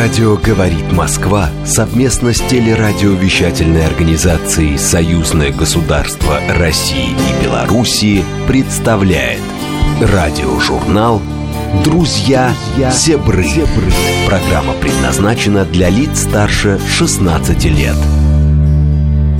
[0.00, 9.42] Радио «Говорит Москва» совместно с телерадиовещательной организацией «Союзное государство России и Белоруссии» представляет
[10.00, 11.20] Радиожурнал
[11.82, 12.54] «Друзья
[12.92, 13.44] Зебры».
[14.28, 17.96] Программа предназначена для лиц старше 16 лет.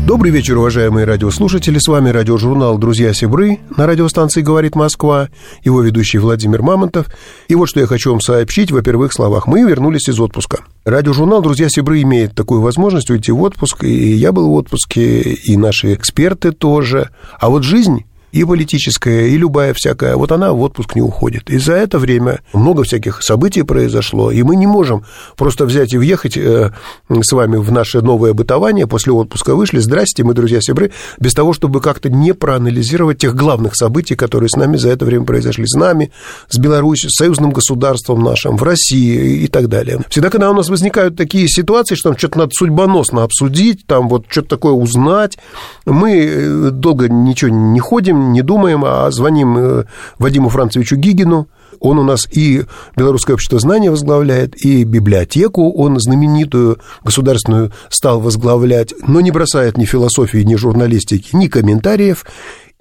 [0.09, 1.77] Добрый вечер, уважаемые радиослушатели.
[1.77, 5.29] С вами радиожурнал «Друзья Сибры» на радиостанции «Говорит Москва»,
[5.63, 7.09] его ведущий Владимир Мамонтов.
[7.49, 9.47] И вот что я хочу вам сообщить во первых словах.
[9.47, 10.61] Мы вернулись из отпуска.
[10.87, 15.59] Радиожурнал «Друзья Сибры» имеет такую возможность уйти в отпуск, и я был в отпуске, и
[15.59, 17.11] наши эксперты тоже.
[17.39, 21.51] А вот жизнь и политическая, и любая всякая, вот она в отпуск не уходит.
[21.51, 25.05] И за это время много всяких событий произошло, и мы не можем
[25.37, 26.73] просто взять и въехать э,
[27.09, 31.81] с вами в наше новое бытование, после отпуска вышли, здрасте, мы друзья-сябры, без того, чтобы
[31.81, 36.13] как-то не проанализировать тех главных событий, которые с нами за это время произошли, с нами,
[36.49, 40.01] с Беларусью, с союзным государством нашим, в России и так далее.
[40.11, 44.27] Всегда, когда у нас возникают такие ситуации, что там что-то надо судьбоносно обсудить, там вот
[44.29, 45.39] что-то такое узнать,
[45.87, 49.85] мы э, долго ничего не ходим, не думаем, а звоним э,
[50.19, 51.49] Вадиму Францевичу Гигину.
[51.81, 52.65] Он у нас и
[52.97, 59.85] Белорусское общество знания возглавляет, и библиотеку он знаменитую государственную стал возглавлять, но не бросает ни
[59.85, 62.25] философии, ни журналистики, ни комментариев.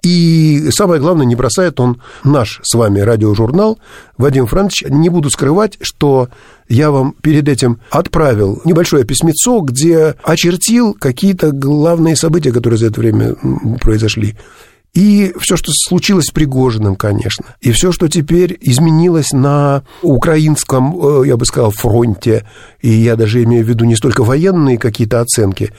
[0.02, 3.80] И самое главное, не бросает он наш с вами радиожурнал.
[4.16, 6.28] Вадим Францович, не буду скрывать, что
[6.68, 13.00] я вам перед этим отправил небольшое письмецо, где очертил какие-то главные события, которые за это
[13.00, 13.34] время
[13.80, 14.36] произошли.
[14.98, 17.54] И все, что случилось с Пригожиным, конечно.
[17.60, 22.44] И все, что теперь изменилось на украинском, э, я бы сказал, фронте.
[22.80, 25.72] И я даже имею в виду не столько военные какие-то оценки,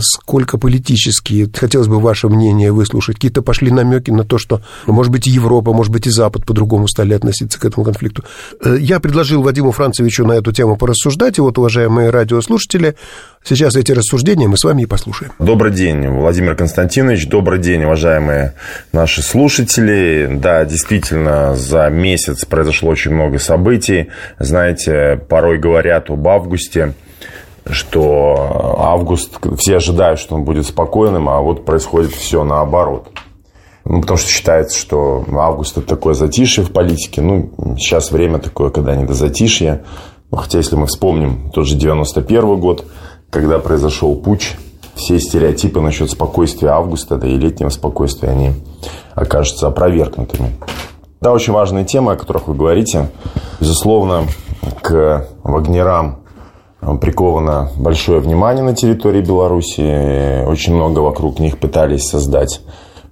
[0.00, 1.48] сколько политические.
[1.52, 3.16] Хотелось бы ваше мнение выслушать.
[3.16, 7.14] Какие-то пошли намеки на то, что, может быть, Европа, может быть, и Запад по-другому стали
[7.14, 8.24] относиться к этому конфликту.
[8.64, 11.38] Э, я предложил Вадиму Францевичу на эту тему порассуждать.
[11.38, 12.94] И вот, уважаемые радиослушатели,
[13.44, 15.32] сейчас эти рассуждения мы с вами и послушаем.
[15.38, 17.28] Добрый день, Владимир Константинович.
[17.28, 18.54] Добрый день, уважаемые
[18.92, 20.28] наши слушатели.
[20.30, 24.08] Да, действительно, за месяц произошло очень много событий.
[24.38, 26.94] Знаете, порой говорят об августе–
[27.70, 33.08] что август, все ожидают, что он будет спокойным, а вот происходит все наоборот.
[33.84, 37.22] Ну, потому что считается, что август это такое затишье в политике.
[37.22, 39.82] Ну, сейчас время такое, когда не до затишья.
[40.30, 42.84] Ну, хотя, если мы вспомним тот же 91 год,
[43.30, 44.56] когда произошел путь,
[44.94, 48.52] все стереотипы насчет спокойствия августа, да и летнего спокойствия, они
[49.14, 50.52] окажутся опровергнутыми.
[51.20, 53.08] Да, очень важная тема, о которых вы говорите.
[53.58, 54.24] Безусловно,
[54.82, 56.20] к вагнерам
[56.80, 60.44] приковано большое внимание на территории Беларуси.
[60.44, 62.60] Очень много вокруг них пытались создать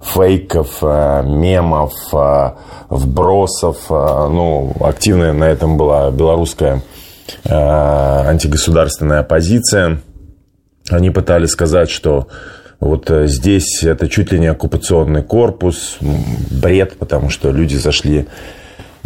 [0.01, 2.51] фейков, э, мемов, э,
[2.89, 3.77] вбросов.
[3.89, 6.81] Э, ну, активная на этом была белорусская
[7.43, 9.99] антигосударственная оппозиция.
[10.89, 12.27] Они пытались сказать, что
[12.79, 18.27] вот здесь это чуть ли не оккупационный корпус, бред, потому что люди зашли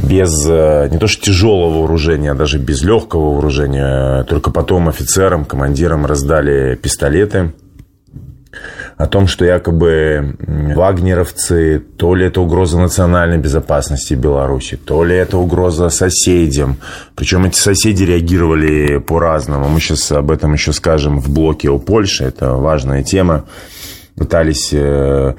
[0.03, 4.23] без э, не то что тяжелого вооружения, а даже без легкого вооружения.
[4.23, 7.53] Только потом офицерам, командирам раздали пистолеты.
[8.97, 10.35] О том, что якобы
[10.75, 16.77] вагнеровцы, то ли это угроза национальной безопасности Беларуси, то ли это угроза соседям.
[17.15, 19.69] Причем эти соседи реагировали по-разному.
[19.69, 22.25] Мы сейчас об этом еще скажем в блоке о Польше.
[22.25, 23.45] Это важная тема
[24.21, 25.33] пытались э,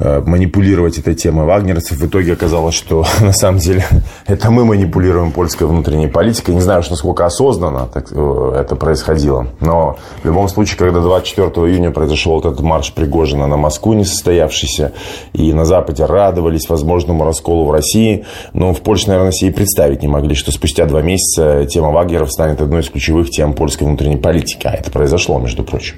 [0.00, 1.96] э, манипулировать этой темой вагнеровцев.
[1.96, 3.86] В итоге оказалось, что на самом деле
[4.26, 6.56] это мы манипулируем польской внутренней политикой.
[6.56, 9.46] Не знаю, насколько осознанно так, э, это происходило.
[9.60, 14.92] Но в любом случае, когда 24 июня произошел этот марш Пригожина на Москву несостоявшийся,
[15.32, 20.02] и на Западе радовались возможному расколу в России, но в Польше, наверное, себе и представить
[20.02, 24.16] не могли, что спустя два месяца тема вагнеров станет одной из ключевых тем польской внутренней
[24.16, 24.66] политики.
[24.66, 25.94] А это произошло, между прочим.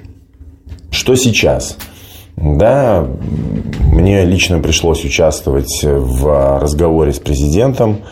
[0.90, 1.76] Что сейчас?
[2.40, 3.04] Да,
[3.92, 8.02] мне лично пришлось участвовать в разговоре с президентом,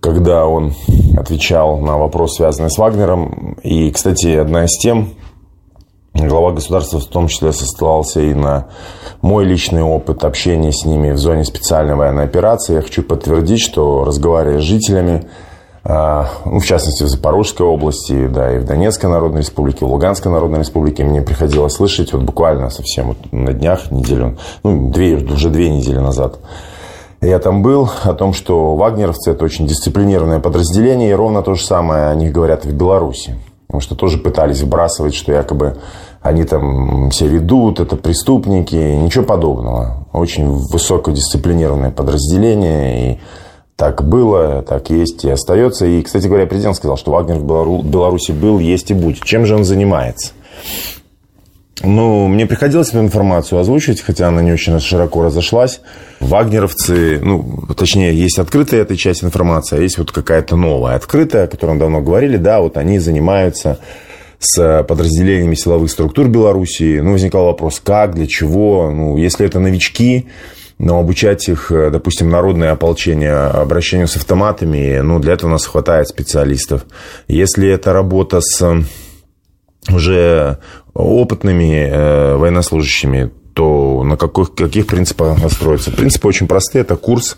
[0.00, 0.74] когда он
[1.16, 3.56] отвечал на вопрос, связанный с Вагнером.
[3.62, 5.10] И, кстати, одна из тем,
[6.14, 8.66] глава государства в том числе сослался и на
[9.22, 12.74] мой личный опыт общения с ними в зоне специальной военной операции.
[12.74, 15.28] Я хочу подтвердить, что разговаривая с жителями,
[15.82, 20.60] ну, в частности, в Запорожской области, да, и в Донецкой Народной Республике, в Луганской Народной
[20.60, 25.70] Республике мне приходилось слышать, вот буквально совсем вот на днях, неделю, ну, две, уже две
[25.70, 26.38] недели назад,
[27.22, 31.64] я там был, о том, что вагнеровцы– это очень дисциплинированное подразделение, и ровно то же
[31.64, 33.36] самое о них говорят в Беларуси.
[33.66, 35.76] Потому что тоже пытались вбрасывать, что якобы
[36.22, 40.06] они там все ведут, это преступники, ничего подобного.
[40.12, 43.20] Очень высокодисциплинированное подразделение, и
[43.80, 45.86] Так было, так есть и остается.
[45.86, 49.24] И, кстати говоря, президент сказал, что Вагнер в Беларуси был, есть и будет.
[49.24, 50.34] Чем же он занимается?
[51.82, 55.80] Ну, мне приходилось эту информацию озвучивать, хотя она не очень широко разошлась.
[56.20, 61.48] Вагнеровцы, ну, точнее, есть открытая эта часть информации, а есть вот какая-то новая открытая, о
[61.48, 62.36] которой мы давно говорили.
[62.36, 63.78] Да, вот они занимаются
[64.40, 67.00] с подразделениями силовых структур Белоруссии.
[67.00, 68.90] Ну, возникал вопрос, как, для чего.
[68.90, 70.26] Ну, если это новички,
[70.80, 75.66] но обучать их, э, допустим, народное ополчение обращению с автоматами, ну, для этого у нас
[75.66, 76.86] хватает специалистов.
[77.28, 78.82] Если это работа с
[79.90, 80.58] уже
[80.94, 85.90] опытными э, военнослужащими, то на каких, каких принципах строится?
[85.90, 86.80] Принципы очень простые.
[86.80, 87.36] Это курс,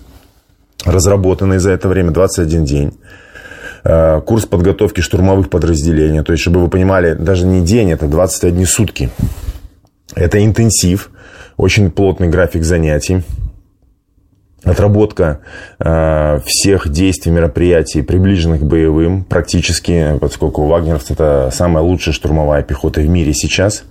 [0.84, 2.92] разработанный за это время 21 день.
[3.82, 6.22] Э, курс подготовки штурмовых подразделений.
[6.22, 9.10] То есть, чтобы вы понимали, даже не день, это 21 сутки.
[10.14, 11.10] Это интенсив
[11.56, 13.22] очень плотный график занятий,
[14.64, 15.40] отработка
[15.78, 23.00] э, всех действий, мероприятий, приближенных к боевым, практически, поскольку вагнеровцы это самая лучшая штурмовая пехота
[23.00, 23.84] в мире сейчас.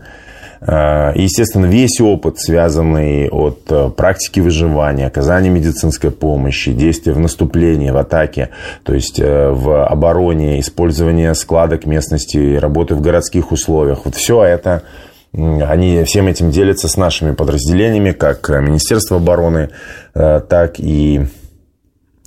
[0.62, 7.90] Э, естественно, весь опыт, связанный от э, практики выживания, оказания медицинской помощи, действия в наступлении,
[7.90, 8.50] в атаке,
[8.84, 14.84] то есть э, в обороне, использование складок местности, работы в городских условиях, вот все это
[15.34, 19.70] они всем этим делятся с нашими подразделениями, как Министерство обороны,
[20.14, 21.26] э, так и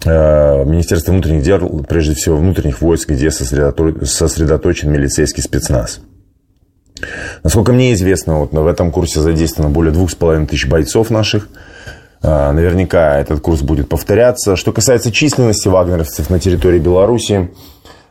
[0.05, 6.01] э, Министерство внутренних дел, прежде всего внутренних войск, где сосредоточен милицейский спецназ.
[7.43, 11.49] Насколько мне известно, вот в этом курсе задействовано более двух с половиной тысяч бойцов наших.
[12.23, 14.57] Э, наверняка этот курс будет повторяться.
[14.57, 17.51] Что касается численности вагнеровцев на территории Беларуси,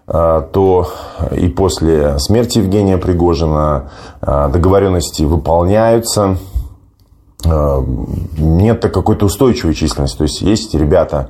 [0.06, 0.88] то
[1.32, 3.90] и после смерти Евгения Пригожина
[4.22, 6.38] а, договоренности выполняются.
[7.46, 7.84] А,
[8.38, 10.18] нет какой-то устойчивой численности.
[10.18, 11.30] То есть есть ребята,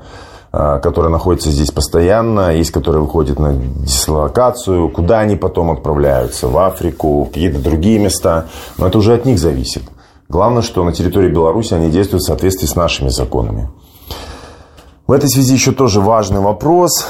[0.51, 7.23] которые находятся здесь постоянно, есть, которые выходят на дислокацию, куда они потом отправляются, в Африку,
[7.23, 8.45] в какие-то другие места.
[8.77, 9.81] Но это уже от них зависит.
[10.29, 13.69] Главное, что на территории Беларуси они действуют в соответствии с нашими законами.
[15.05, 17.05] В этой связи еще тоже важный вопрос.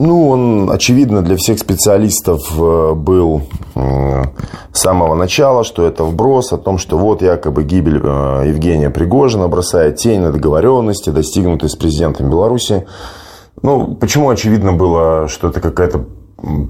[0.00, 3.42] Ну, он, очевидно, для всех специалистов э, был
[3.74, 9.48] с самого начала, что это вброс о том, что вот якобы гибель э, Евгения Пригожина
[9.48, 12.86] бросает тень на договоренности, достигнутые с президентом Беларуси.
[13.60, 16.06] Ну, почему очевидно было, что это какая-то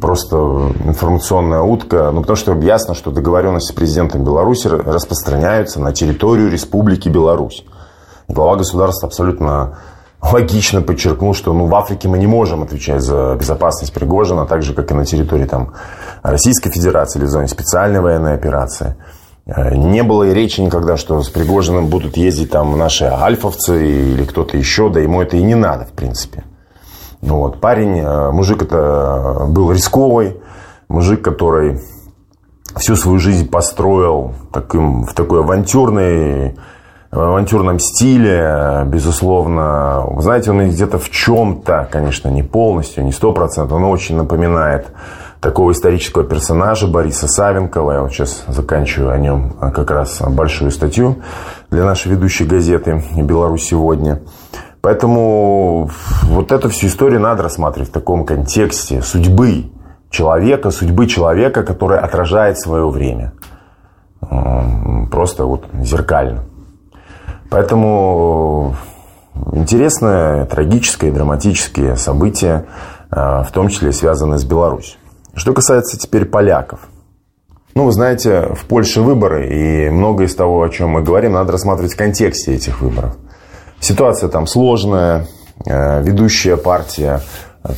[0.01, 0.37] просто
[0.85, 2.11] информационная утка?
[2.13, 7.65] Ну, потому что ясно, что договоренности с президентом Беларуси распространяются на территорию Республики Беларусь.
[8.27, 9.79] Глава государства абсолютно
[10.33, 14.75] логично подчеркнул, что ну, в Африке мы не можем отвечать за безопасность Пригожина, так же,
[14.75, 15.73] как и на территории там,
[16.23, 18.97] Российской Федерации или в зоне специальной военной операции.
[19.47, 24.25] Э, не было и речи никогда, что с Пригожиным будут ездить там наши альфовцы или
[24.25, 26.45] кто-то еще, да ему это и не надо, в принципе.
[27.21, 27.61] Вот.
[27.61, 30.41] Парень, э, мужик это был рисковый,
[30.89, 31.81] мужик, который
[32.77, 36.57] всю свою жизнь построил таким, в такой авантюрной
[37.17, 40.05] в авантюрном стиле, безусловно.
[40.07, 44.89] Вы знаете, он где-то в чем-то, конечно, не полностью, не сто процентов, но очень напоминает
[45.41, 47.93] такого исторического персонажа Бориса Савенкова.
[47.93, 51.23] Я вот сейчас заканчиваю о нем как раз большую статью
[51.71, 54.21] для нашей ведущей газеты «Беларусь сегодня».
[54.83, 55.89] Поэтому
[56.25, 59.71] вот эту всю историю надо рассматривать в таком контексте судьбы
[60.11, 63.33] человека, судьбы человека, который отражает свое время.
[65.11, 66.45] Просто вот зеркально.
[67.51, 68.75] Поэтому
[69.53, 72.67] интересное, трагическое, драматические события,
[73.11, 74.99] а, в том числе связанные с Беларусью.
[75.35, 76.81] Что касается теперь поляков.
[77.75, 81.53] Ну, вы знаете, в Польше выборы, и многое из того, о чем мы говорим, надо
[81.53, 83.17] рассматривать в контексте этих выборов.
[83.81, 85.27] Ситуация там сложная,
[85.69, 87.21] а, ведущая партия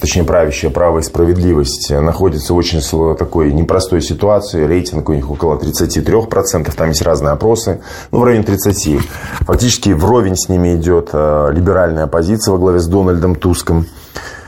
[0.01, 2.81] точнее правящая право и справедливость, находится в очень
[3.17, 4.65] такой непростой ситуации.
[4.65, 7.81] Рейтинг у них около 33%, там есть разные опросы,
[8.11, 9.01] ну, в районе 30%.
[9.41, 13.87] Фактически вровень с ними идет а, либеральная оппозиция во главе с Дональдом Туском.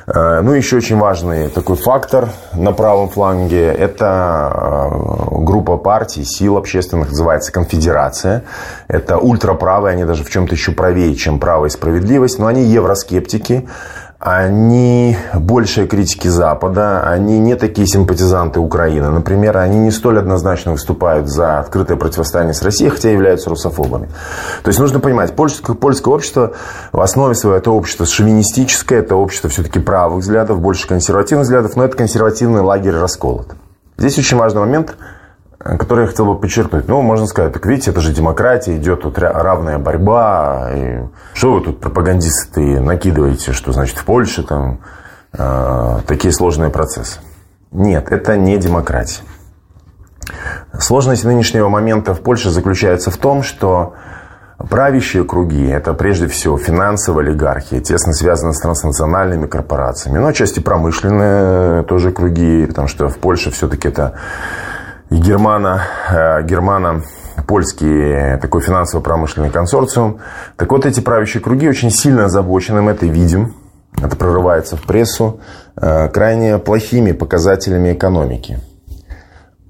[0.07, 4.89] А, ну, еще очень важный такой фактор на правом фланге– это
[5.31, 8.45] группа партий, сил общественных, называется «Конфедерация».
[8.89, 13.69] Это ультраправые, они даже в чем-то еще правее, чем «Право и справедливость», но они евроскептики,
[14.21, 19.09] они больше критики Запада, они не такие симпатизанты Украины.
[19.09, 24.11] Например, они не столь однозначно выступают за открытое противостояние с Россией, хотя являются русофобами.
[24.63, 26.53] То есть нужно понимать, польское, польское общество
[26.93, 31.85] в основе своей это общество шовинистическое, это общество все-таки правых взглядов, больше консервативных взглядов, но
[31.85, 33.55] это консервативный лагерь расколот.
[33.97, 34.97] Здесь очень важный момент
[35.63, 36.89] который я хотел бы подчеркнуть.
[36.89, 40.71] Ну, можно сказать, так видите, это же демократия, идет тут равная борьба.
[40.75, 40.99] И
[41.35, 44.81] что вы тут, пропагандисты, накидываете, что значит в Польше там
[45.33, 47.21] э, такие сложные процессы?
[47.73, 49.23] Нет, это не демократия.
[50.79, 53.95] Сложность нынешнего момента в Польше заключается в том, что
[54.69, 61.83] правящие круги– это прежде всего финансовая олигархия, тесно связаны с транснациональными корпорациями, но отчасти промышленные
[61.85, 64.15] тоже круги, потому что в Польше все-таки это
[65.11, 67.03] и германо, э, германо
[67.47, 70.21] польский такой финансово-промышленный консорциум.
[70.57, 73.55] Так вот, эти правящие круги очень сильно озабочены, мы это видим,
[74.01, 75.41] это прорывается в прессу,
[75.77, 78.61] э, крайне плохими показателями экономики.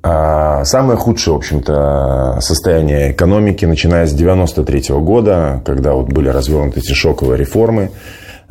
[0.02, 6.80] А самое худшее, в общем-то, состояние экономики, начиная с 1993 года, когда вот были развернуты
[6.80, 7.90] эти шоковые реформы,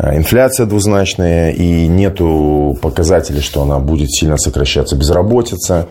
[0.01, 4.95] инфляция двузначная, и нету показателей, что она будет сильно сокращаться.
[4.95, 5.87] Безработица,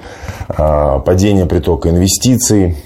[0.49, 2.77] э, падение притока инвестиций,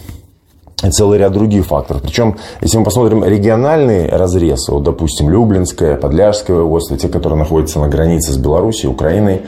[0.90, 2.02] целый ряд других факторов.
[2.02, 7.88] Причем, если мы посмотрим региональный разрез, вот, допустим, Люблинское, Подляжское воеводство, те, которые находятся на
[7.88, 9.42] границе с Белоруссией, Украиной,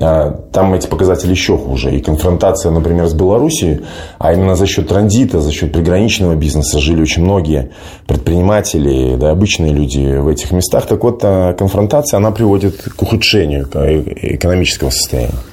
[0.00, 1.94] а, там эти показатели еще хуже.
[1.94, 3.82] И конфронтация, например, с Белоруссией,
[4.18, 7.70] а именно за счет транзита, за счет приграничного бизнеса жили очень многие
[8.06, 10.86] предприниматели, да, обычные люди в этих местах.
[10.86, 15.49] Так вот, а, конфронтация, она приводит к ухудшению экономического состояния.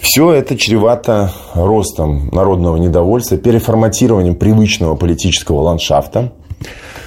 [0.00, 6.32] Все это чревато ростом народного недовольства, переформатированием привычного политического ландшафта,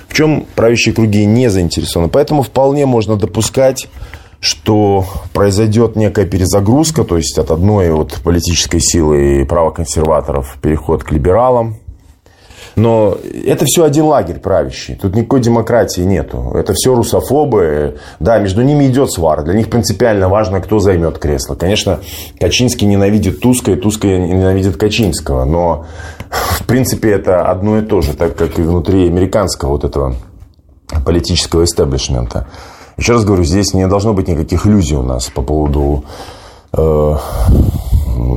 [0.07, 2.09] в чем правящие круги не заинтересованы.
[2.09, 3.88] Поэтому вполне можно допускать,
[4.39, 11.12] что произойдет некая перезагрузка, то есть от одной вот политической силы и правоконсерваторов переход к
[11.12, 11.77] либералам,
[12.75, 14.96] но это все один лагерь правящий.
[14.96, 16.51] Тут никакой демократии нету.
[16.56, 17.98] Это все русофобы.
[18.20, 19.44] Да, между ними идет свар.
[19.44, 21.56] Для них принципиально важно, кто займет кресло.
[21.56, 22.00] Конечно,
[22.39, 25.46] Качинский ненавидит Туска, и Туска ненавидит Качинского.
[25.46, 25.86] Но,
[26.30, 30.15] в принципе, это одно и то же, так как и внутри американского вот этого
[31.06, 32.48] политического истеблишмента.
[32.98, 36.06] Еще раз говорю, здесь не должно быть никаких иллюзий у нас по поводу
[36.72, 37.15] э,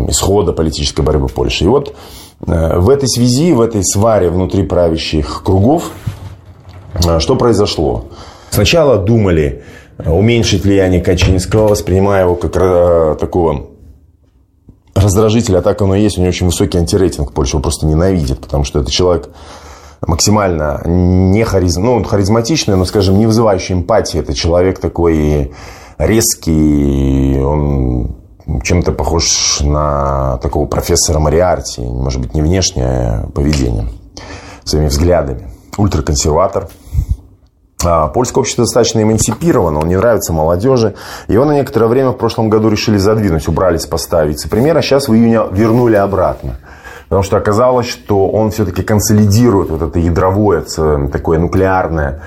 [0.08, 1.64] исхода политической борьбы Польши.
[1.64, 1.94] И вот
[2.40, 5.90] в этой связи, в этой сваре внутри правящих кругов,
[7.04, 8.06] э, что произошло?
[8.50, 9.64] Сначала думали
[9.98, 13.70] э, уменьшить влияние Качинского, воспринимая его как такого
[14.94, 18.40] раздражителя, а так оно и есть, у него очень высокий антирейтинг, Польша его просто ненавидит,
[18.40, 19.28] потому что это человек
[20.06, 24.20] максимально не харизм, ну, он харизматичный, но, скажем, не вызывающий эмпатии.
[24.20, 25.52] Это человек такой
[25.98, 28.16] резкий, он
[28.62, 33.88] чем-то похож на такого профессора Мариарти, может быть, не внешнее поведение,
[34.64, 35.50] своими взглядами.
[35.76, 36.68] Ультраконсерватор.
[37.84, 40.94] А польское общество достаточно эмансипировано, он не нравится молодежи.
[41.28, 45.14] Его на некоторое время в прошлом году решили задвинуть, убрали с поста вице-премьера, сейчас в
[45.14, 46.56] июне вернули обратно.
[47.08, 50.64] Потому что оказалось, что он все-таки консолидирует вот это ядровое,
[51.12, 52.22] такое нуклеарное,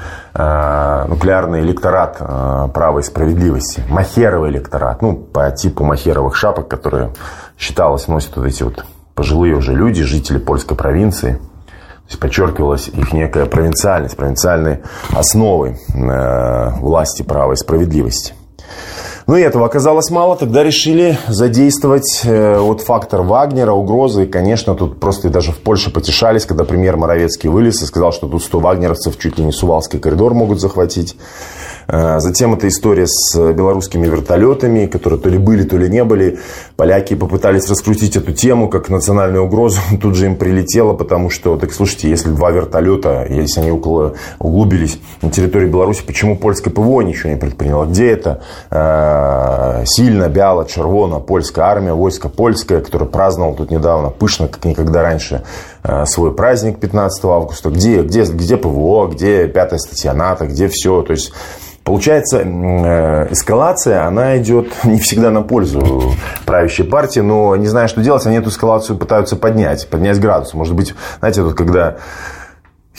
[1.08, 3.84] нуклеарный электорат э, права и справедливости.
[3.90, 5.02] Махеровый электорат.
[5.02, 7.12] Ну, по типу махеровых шапок, которые
[7.58, 11.34] считалось носят вот эти вот пожилые уже люди, жители польской провинции.
[11.34, 14.80] То есть подчеркивалась их некая провинциальность, провинциальной
[15.16, 18.34] основы э, власти права и справедливости.
[19.30, 24.24] Ну, и этого оказалось мало, тогда решили задействовать э, вот фактор Вагнера, угрозы.
[24.24, 28.28] И, конечно, тут просто даже в Польше потешались, когда премьер Моровецкий вылез и сказал, что
[28.28, 31.16] тут 100 вагнеровцев чуть ли не Сувалский коридор могут захватить.
[31.88, 36.40] Э, затем эта история с белорусскими вертолетами, которые то ли были, то ли не были.
[36.76, 39.80] Поляки попытались раскрутить эту тему как национальную угрозу.
[40.02, 45.32] Тут же им прилетело, потому что, так слушайте, если два вертолета, если они углубились на
[45.32, 47.86] территории Беларуси, почему польское ПВО ничего не предприняло?
[47.86, 49.19] Где это э,
[49.86, 55.44] сильно, бяло, червона польская армия, войско польское, которое праздновало тут недавно пышно, как никогда раньше,
[55.84, 57.70] э, свой праздник 15 августа?
[57.70, 61.02] Где, где, где ПВО, где пятая статья НАТО, где все?
[61.02, 61.32] То есть
[61.90, 66.14] Получается, э, эскалация, она идет не всегда на пользу
[66.46, 70.54] правящей партии, но не зная, что делать, они эту эскалацию пытаются поднять, поднять градус.
[70.54, 71.98] Может быть, знаете, тут когда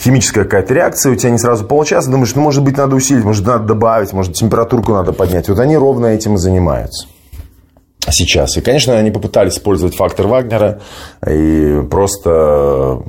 [0.01, 3.45] химическая какая-то реакция, у тебя не сразу получается, думаешь, ну, может быть, надо усилить, может,
[3.45, 5.47] надо добавить, может, температурку надо поднять.
[5.47, 7.07] Вот они ровно этим и занимаются
[8.09, 8.57] сейчас.
[8.57, 10.79] И, конечно, они попытались использовать фактор Вагнера
[11.27, 13.01] и просто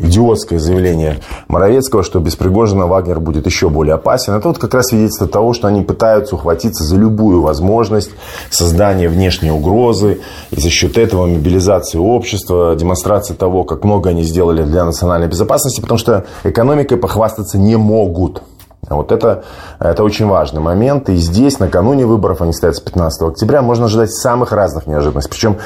[0.00, 1.18] идиотское заявление
[1.48, 4.34] Моровецкого, что без Пригожина Вагнер будет еще более опасен.
[4.34, 8.10] Это вот как раз свидетельство того, что они пытаются ухватиться за любую возможность
[8.50, 10.20] создания внешней угрозы
[10.50, 15.80] и за счет этого мобилизации общества, демонстрации того, как много они сделали для национальной безопасности,
[15.80, 18.42] потому что экономикой похвастаться не могут.
[18.88, 19.44] Вот это,
[19.78, 21.08] это очень важный момент.
[21.08, 25.30] И здесь, накануне выборов, они стоят с 15 октября, можно ожидать самых разных неожиданностей.
[25.30, 25.58] Причем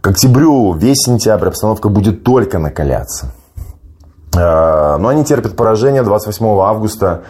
[0.00, 3.32] К октябрю, весь сентябрь обстановка будет только накаляться.
[4.32, 7.22] Но они терпят поражение 28 августа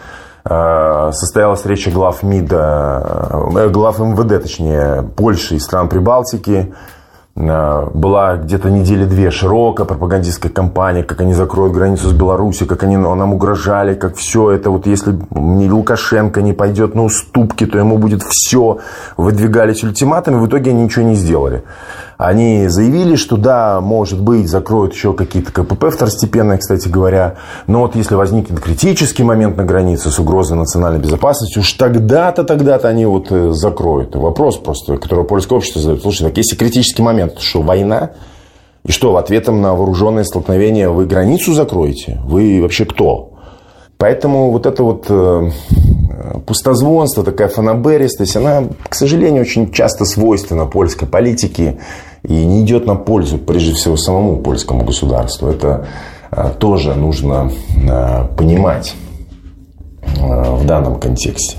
[0.43, 6.73] Э, состоялась встреча глав МИДа, э, глав МВД, точнее, Польши и стран Прибалтики.
[7.35, 12.83] Э, была где-то недели две широкая пропагандистская кампания, как они закроют границу с Беларусью, как
[12.83, 17.97] они нам угрожали, как все это, вот если Лукашенко не пойдет на уступки, то ему
[17.97, 18.79] будет все.
[19.15, 21.63] Выдвигались ультиматумы, в итоге они ничего не сделали.
[22.21, 27.37] Они заявили, что да, может быть, закроют еще какие-то КПП второстепенные, кстати говоря.
[27.65, 32.89] Но вот если возникнет критический момент на границе с угрозой национальной безопасности, уж тогда-то, тогда-то
[32.89, 34.15] они вот э, закроют.
[34.15, 36.03] Вопрос просто, который польское общество задает.
[36.03, 38.11] Слушай, так если критический момент, то что, война?
[38.85, 42.21] И что, в ответом на вооруженное столкновение вы границу закроете?
[42.23, 43.31] Вы вообще кто?
[43.97, 45.49] Поэтому вот это вот э,
[46.45, 51.79] пустозвонство, такая фанаберистость, она, к сожалению, очень часто свойственна польской политике
[52.23, 55.47] и не идет на пользу, прежде всего, самому польскому государству.
[55.47, 55.87] Это
[56.29, 57.51] а, тоже нужно
[57.89, 58.95] а, понимать
[60.19, 61.57] а, в данном контексте.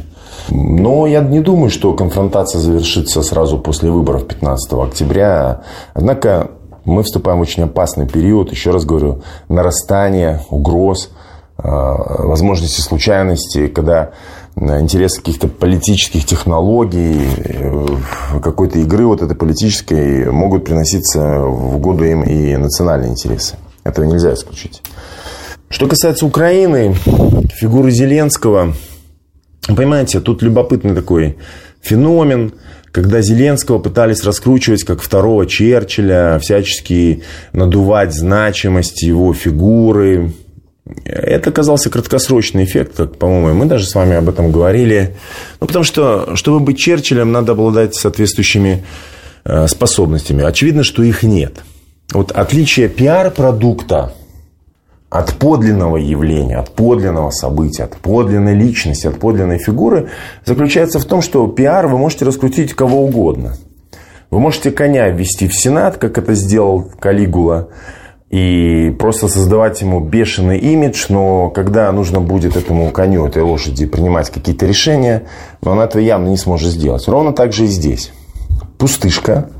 [0.50, 5.62] Но я не думаю, что конфронтация завершится сразу после выборов 15 октября.
[5.94, 6.50] Однако
[6.84, 11.10] мы вступаем в очень опасный период, еще раз говорю, нарастание угроз,
[11.56, 14.10] возможности случайности, когда
[14.56, 17.86] интересы каких-то политических технологий, э,
[18.42, 23.56] какой-то игры вот этой политической могут приноситься в году им и национальные интересы.
[23.84, 24.82] Этого нельзя исключить.
[25.68, 26.94] Что касается Украины,
[27.54, 28.74] фигуры Зеленского,
[29.66, 31.38] понимаете, тут любопытный такой
[31.80, 32.52] феномен,
[32.92, 37.22] когда Зеленского пытались раскручивать как второго Черчилля, всячески
[37.54, 40.32] надувать значимость его фигуры,
[41.04, 45.16] это оказался краткосрочный эффект, как, по-моему, мы даже с вами об этом говорили.
[45.60, 48.84] Ну, потому что, чтобы быть Черчиллем, надо обладать соответствующими
[49.44, 50.44] э, способностями.
[50.44, 51.62] Очевидно, что их нет.
[52.12, 54.12] Вот отличие пиар-продукта
[55.08, 60.08] от подлинного явления, от подлинного события, от подлинной личности, от подлинной фигуры
[60.44, 63.56] заключается в том, что пиар вы можете раскрутить кого угодно.
[64.30, 67.68] Вы можете коня ввести в Сенат, как это сделал Калигула,
[68.32, 74.30] и просто создавать ему бешеный имидж, но когда нужно будет этому коню, этой лошади принимать
[74.30, 75.24] какие-то решения,
[75.62, 77.06] он этого явно не сможет сделать.
[77.06, 78.10] Ровно так же и здесь.
[78.78, 79.50] Пустышка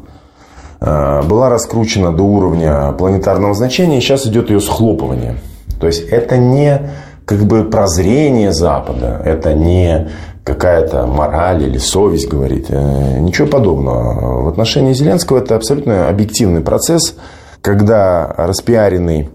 [0.80, 5.36] э, была раскручена до уровня планетарного значения, и сейчас идет ее схлопывание.
[5.78, 6.80] То есть это не
[7.26, 10.08] как бы прозрение Запада, это не
[10.44, 12.68] какая-то мораль или совесть говорит.
[12.70, 14.44] Э, ничего подобного.
[14.44, 17.16] В отношении Зеленского это абсолютно объективный процесс–
[17.62, 19.30] когда распиаренный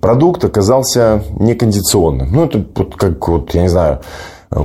[0.00, 2.32] продукт оказался некондиционным.
[2.32, 4.00] Ну, это вот как, вот, я не знаю,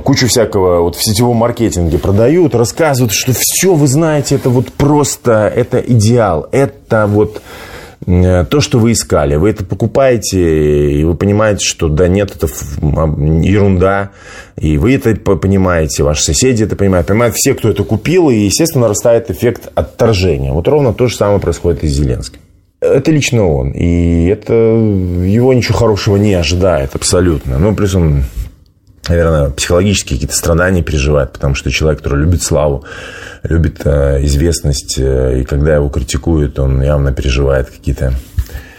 [0.04, 5.52] кучу всякого вот в сетевом маркетинге продают, рассказывают, что все вы знаете, это вот просто,
[5.54, 7.42] это идеал, это вот
[8.06, 9.34] то, что вы искали.
[9.36, 14.10] Вы это покупаете, и вы понимаете, что да нет, это ерунда.
[14.56, 17.08] И вы это понимаете, ваши соседи это понимают.
[17.08, 20.52] Понимают все, кто это купил, и, естественно, нарастает эффект отторжения.
[20.52, 22.40] Вот ровно то же самое происходит и с Зеленским.
[22.80, 23.72] Это лично он.
[23.72, 27.58] И это его ничего хорошего не ожидает абсолютно.
[27.58, 28.24] Ну, плюс он,
[29.08, 32.84] наверное, психологические какие-то страдания переживает, потому что человек, который любит славу,
[33.42, 38.14] любит э, известность, э, и когда его критикуют, он явно переживает какие-то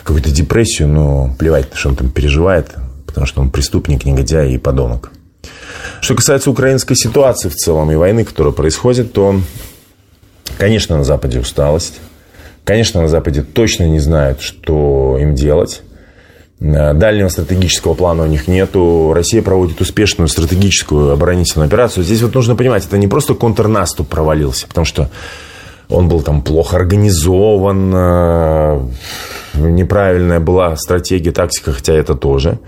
[0.04, 2.74] какую-то депрессию, но плевать, что он там переживает,
[3.06, 5.12] потому что он преступник, негодяй и подонок.
[6.02, 9.40] Что касается украинской ситуации в целом и войны, которая происходит, то,
[10.58, 12.00] конечно, на Западе усталость.
[12.64, 15.82] Конечно, на Западе точно не знают, что им делать.
[16.60, 19.14] Э, дальнего стратегического плана у них нету.
[19.14, 22.04] Россия проводит успешную стратегическую оборонительную операцию.
[22.04, 25.10] Здесь вот нужно понимать, это не просто контрнаступ провалился, потому что
[25.90, 28.82] он был там плохо организован, э,
[29.56, 32.60] неправильная была стратегия, тактика, хотя это тоже.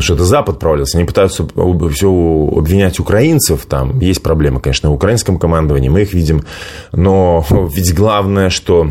[0.00, 0.98] Что это Запад провалился.
[0.98, 3.66] Они пытаются все обвинять украинцев.
[3.66, 5.88] Там есть проблемы, конечно, в украинском командовании.
[5.88, 6.44] Мы их видим.
[6.92, 8.90] Но ведь главное, что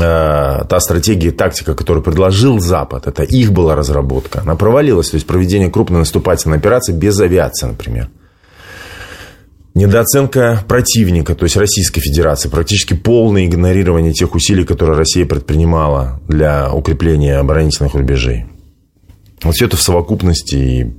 [0.00, 4.40] Э, та стратегия и тактика, которую предложил Запад, это их была разработка.
[4.40, 8.08] Она провалилась, то есть проведение крупной наступательной операции без авиации, например.
[9.74, 16.72] Недооценка противника, то есть Российской Федерации, практически полное игнорирование тех усилий, которые Россия предпринимала для
[16.72, 18.46] укрепления оборонительных рубежей.
[19.44, 20.92] Вот все это в совокупности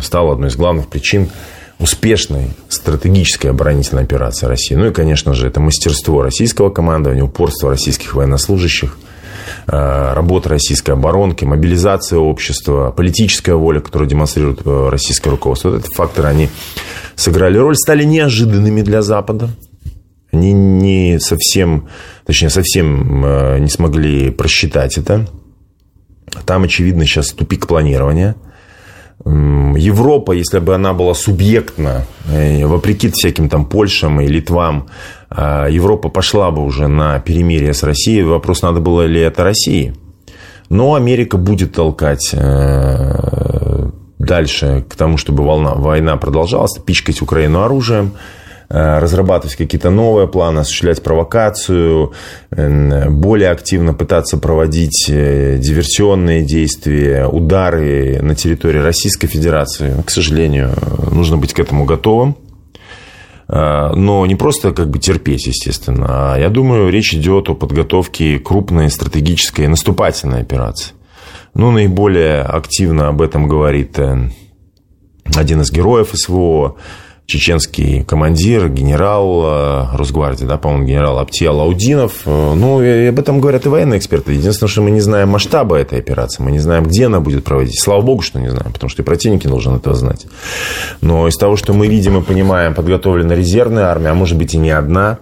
[0.00, 1.30] стало одной из главных причин
[1.78, 4.74] успешной стратегической оборонительной операции России.
[4.74, 8.98] Ну и, конечно же, это мастерство российского командования, упорство российских военнослужащих,
[9.66, 15.70] э, работа российской оборонки, мобилизация общества, политическая воля, которую демонстрирует э, российское руководство.
[15.70, 16.48] Вот эти факторы, они
[17.14, 19.50] сыграли роль, стали неожиданными для Запада.
[20.32, 21.88] Они не совсем,
[22.24, 25.26] точнее, совсем э, не смогли просчитать это.
[26.46, 28.36] Там, очевидно, сейчас тупик планирования.
[29.24, 34.88] Европа, если бы она была субъектна, э, вопреки всяким там Польшам и Литвам,
[35.30, 38.24] э, Европа пошла бы уже на перемирие с Россией.
[38.24, 39.94] Вопрос, надо было ли это России.
[40.68, 42.34] Но Америка будет толкать
[44.22, 48.41] дальше к тому, чтобы волна, война продолжалась, пичкать Украину оружием, э,
[48.72, 52.12] разрабатывать какие-то новые планы, осуществлять провокацию,
[52.50, 59.94] более активно пытаться проводить э, диверсионные действия, удары на территории Российской Федерации.
[60.06, 60.70] К сожалению,
[61.10, 62.36] нужно быть к этому готовым.
[63.52, 68.38] Э, но не просто как бы терпеть, естественно, а я думаю, речь идет о подготовке
[68.38, 70.94] крупной стратегической наступательной операции.
[71.54, 74.30] Ну, наиболее активно об этом говорит э,
[75.34, 76.76] один из героев СВО,
[77.32, 82.22] чеченский командир, генерал э, Росгвардии, да, по-моему, генерал Аптия Лаудинов.
[82.26, 84.32] Э, ну, и об этом говорят и военные эксперты.
[84.32, 87.82] Единственное, что мы не знаем масштаба этой операции, мы не знаем, где она будет проводиться.
[87.82, 90.26] Слава богу, что не знаем, потому что и противник не должен этого знать.
[91.00, 94.58] Но из того, что мы видим и понимаем, подготовлена резервная армия, а может быть и
[94.58, 95.18] не одна,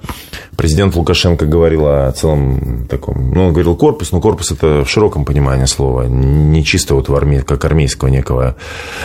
[0.60, 5.24] Президент Лукашенко говорил о целом таком, ну, он говорил корпус, но корпус это в широком
[5.24, 8.56] понимании слова, не чисто вот в армии, как армейского некого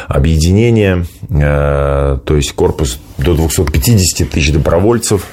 [0.09, 5.25] объединения, э, то есть корпус до 250 тысяч добровольцев,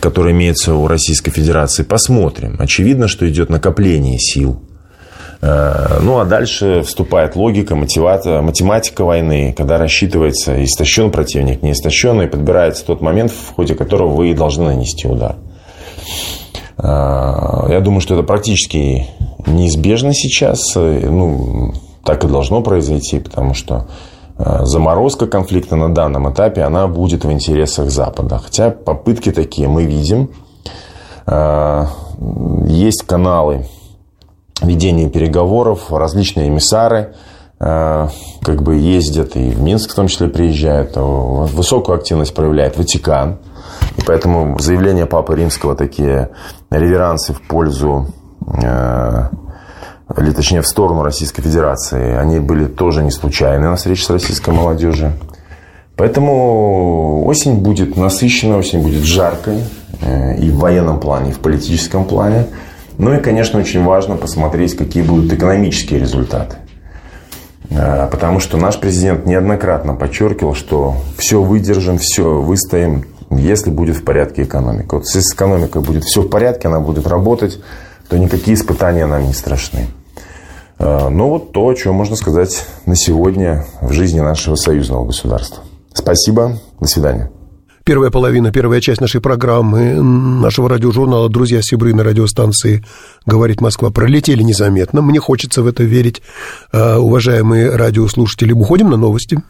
[0.00, 1.82] который имеется у Российской Федерации.
[1.82, 2.56] Посмотрим.
[2.58, 4.60] Очевидно, что идет накопление сил.
[5.40, 12.26] Э, ну, а дальше вступает логика, математика войны, когда рассчитывается, истощен противник, не истощен, и
[12.26, 15.36] подбирается тот момент, в ходе которого вы должны нанести удар.
[16.78, 19.06] А, я думаю, что это практически
[19.46, 20.74] неизбежно сейчас.
[20.74, 23.88] Ну, так и должно произойти, потому что
[24.38, 28.38] заморозка конфликта на данном этапе, она будет в интересах Запада.
[28.38, 30.30] Хотя попытки такие мы видим.
[31.26, 31.88] А,
[32.66, 33.66] есть каналы
[34.62, 37.14] ведения переговоров, различные эмиссары
[37.58, 40.96] как бы ездят и в Минск в том числе приезжают.
[40.96, 43.38] Высокую активность проявляет Ватикан–
[43.96, 46.30] и поэтому заявления Папы Римского такие
[46.70, 48.08] реверансы в пользу
[48.62, 49.28] э,
[50.18, 54.50] или точнее в сторону Российской Федерации, они были тоже не случайны на встрече с российской
[54.50, 55.12] молодежью.
[55.96, 59.62] Поэтому осень будет насыщенной, осень будет жаркой
[60.00, 62.46] э, и в военном плане, и в политическом плане.
[62.98, 66.56] Ну и, конечно, очень важно посмотреть, какие будут экономические результаты.
[67.70, 74.04] Э, потому что наш президент неоднократно подчеркивал, что все выдержим, все выстоим, если будет в
[74.04, 74.96] порядке экономика.
[74.96, 77.60] Вот если с экономикой будет все в порядке, она будет работать,
[78.14, 79.88] то никакие испытания нам не страшны.
[80.78, 85.64] А, но вот то, о чем можно сказать на сегодня в жизни нашего союзного государства.
[85.92, 87.32] Спасибо, до свидания.
[87.82, 92.84] Первая половина, первая часть нашей программы, нашего радиожурнала «Друзья Сибры» на радиостанции
[93.26, 95.02] «Говорит Москва» пролетели незаметно.
[95.02, 96.22] Мне хочется в это верить.
[96.72, 99.42] А, уважаемые радиослушатели, уходим на новости.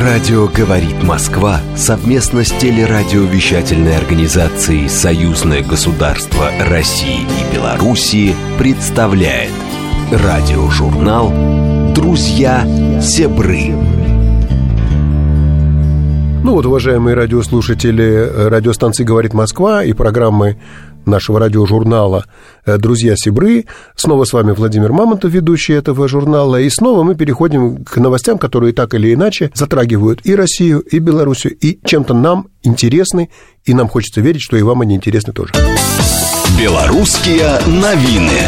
[0.00, 9.52] Радио «Говорит Москва» совместно с телерадиовещательной организацией «Союзное государство России и Белоруссии» представляет
[10.10, 11.30] радиожурнал
[11.94, 12.66] «Друзья
[13.02, 13.74] Себры».
[16.42, 20.56] Ну вот, уважаемые радиослушатели радиостанции «Говорит Москва» и программы
[21.06, 22.24] нашего радиожурнала
[22.64, 23.66] э, «Друзья Сибры».
[23.96, 26.60] Снова с вами Владимир Мамонтов, ведущий этого журнала.
[26.60, 31.56] И снова мы переходим к новостям, которые так или иначе затрагивают и Россию, и Белоруссию,
[31.56, 33.30] и чем-то нам интересны,
[33.64, 35.52] и нам хочется верить, что и вам они интересны тоже.
[36.58, 38.40] Белорусские новины.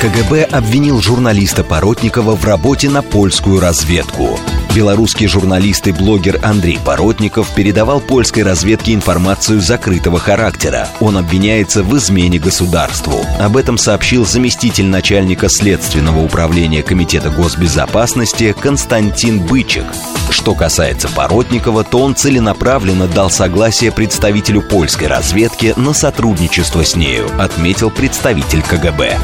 [0.00, 4.38] КГБ обвинил журналиста Поротникова в работе на польскую разведку.
[4.74, 10.88] Белорусский журналист и блогер Андрей Поротников передавал польской разведке информацию закрытого характера.
[11.00, 13.24] Он обвиняется в измене государству.
[13.40, 19.84] Об этом сообщил заместитель начальника Следственного управления Комитета госбезопасности Константин Бычек.
[20.30, 27.28] Что касается Поротникова, то он целенаправленно дал согласие представителю польской разведки на сотрудничество с нею,
[27.40, 29.18] отметил представитель КГБ.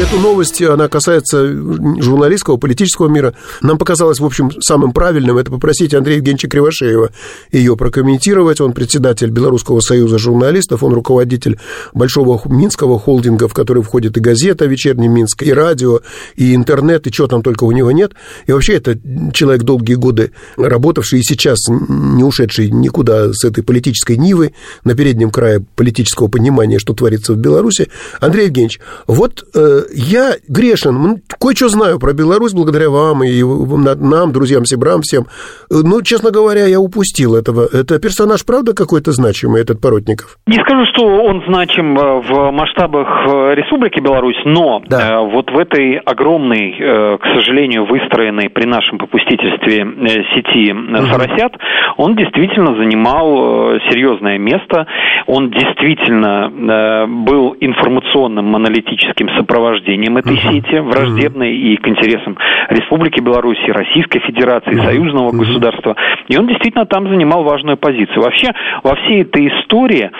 [0.00, 3.34] Эту новость, она касается журналистского, политического мира.
[3.60, 7.10] Нам показалось, в общем, сам самым правильным это попросить Андрея Евгеньевича Кривошеева
[7.50, 8.60] ее прокомментировать.
[8.60, 11.58] Он председатель Белорусского союза журналистов, он руководитель
[11.94, 16.00] большого минского холдинга, в который входит и газета «Вечерний Минск», и радио,
[16.36, 18.12] и интернет, и чего там только у него нет.
[18.46, 18.96] И вообще это
[19.32, 24.52] человек долгие годы работавший и сейчас не ушедший никуда с этой политической нивы,
[24.84, 27.88] на переднем крае политического понимания, что творится в Беларуси.
[28.20, 34.64] Андрей Евгеньевич, вот э, я грешен, кое-что знаю про Беларусь благодаря вам и нам, друзьям,
[34.68, 35.24] сибрам всем.
[35.70, 37.66] Ну, честно говоря, я упустил этого.
[37.72, 40.36] Это персонаж, правда, какой-то значимый, этот Поротников?
[40.46, 45.20] Не скажу, что он значим э, в масштабах э, Республики Беларусь, но да.
[45.20, 46.72] Э, вот в этой огромной,
[47.18, 49.86] к сожалению, выстроенной при нашем попустительстве
[50.34, 50.74] сети
[51.10, 51.56] Соросят,
[51.96, 54.86] он действительно занимал серьезное место,
[55.26, 62.36] он действительно был информационным аналитическим сопровождением этой сети, враждебной и к интересам
[62.68, 65.96] Республики Беларусь, Российской Федерации, Союзного государства,
[66.28, 68.22] и он действительно там занимал важную позицию.
[68.22, 70.10] Вообще, во всей этой истории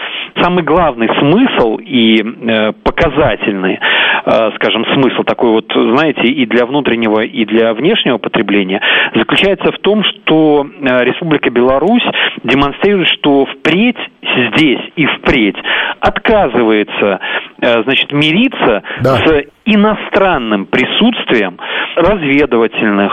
[0.40, 3.78] самый главный смысл и э, показательный,
[4.24, 8.80] э, скажем, смысл такой вот, знаете, и для внутреннего, и для внешнего потребления
[9.14, 12.04] заключается в том, что э, Республика Беларусь
[12.44, 13.98] демонстрирует, что впредь
[14.36, 15.56] здесь и впредь
[16.00, 17.20] отказывается,
[17.60, 19.16] э, значит, мириться да.
[19.16, 21.58] с иностранным присутствием
[21.96, 23.12] разведывательных,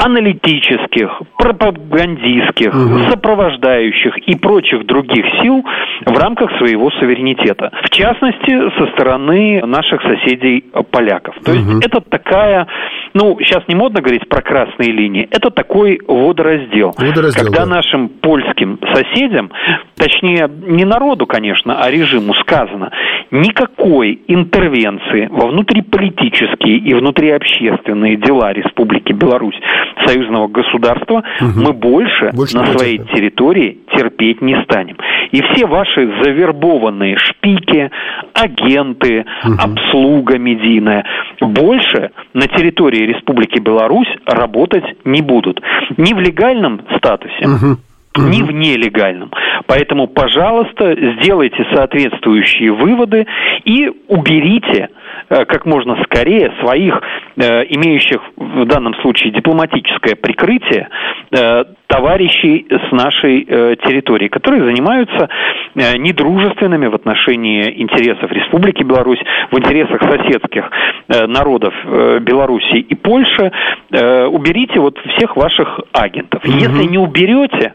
[0.00, 3.10] аналитических, пропагандистских, угу.
[3.10, 5.64] сопровождающих и прочих других сил
[6.06, 7.70] в рамках своего суверенитета.
[7.84, 11.36] В частности, со стороны наших соседей поляков.
[11.44, 11.58] То угу.
[11.58, 12.66] есть это такая,
[13.14, 16.94] ну, сейчас не модно говорить про красные линии, это такой водораздел.
[16.98, 17.76] водораздел когда да.
[17.76, 19.52] нашим польским соседям,
[19.96, 22.90] точнее, не народу, конечно, а режиму сказано,
[23.30, 29.58] никакой интервенции во внутриполитические и внутриобщественные дела Республики Беларусь
[30.06, 31.50] союзного государства угу.
[31.56, 33.16] мы больше, больше на своей терпеть.
[33.16, 34.96] территории терпеть не станем.
[35.30, 37.90] И все ваши завербованные шпики,
[38.34, 39.54] агенты, угу.
[39.58, 41.04] обслуга медийная
[41.40, 45.60] больше на территории Республики Беларусь работать не будут.
[45.96, 47.78] Ни в легальном статусе, угу
[48.16, 49.30] ни в нелегальном.
[49.66, 53.26] Поэтому, пожалуйста, сделайте соответствующие выводы
[53.64, 54.90] и уберите
[55.28, 57.00] э, как можно скорее своих
[57.36, 60.88] э, имеющих в данном случае дипломатическое прикрытие
[61.30, 65.28] э, товарищей с нашей территории, которые занимаются
[65.74, 69.20] недружественными в отношении интересов Республики Беларусь,
[69.50, 70.70] в интересах соседских
[71.08, 71.74] народов
[72.22, 73.52] Беларуси и Польши.
[73.90, 76.42] Уберите вот всех ваших агентов.
[76.46, 77.74] Если не уберете,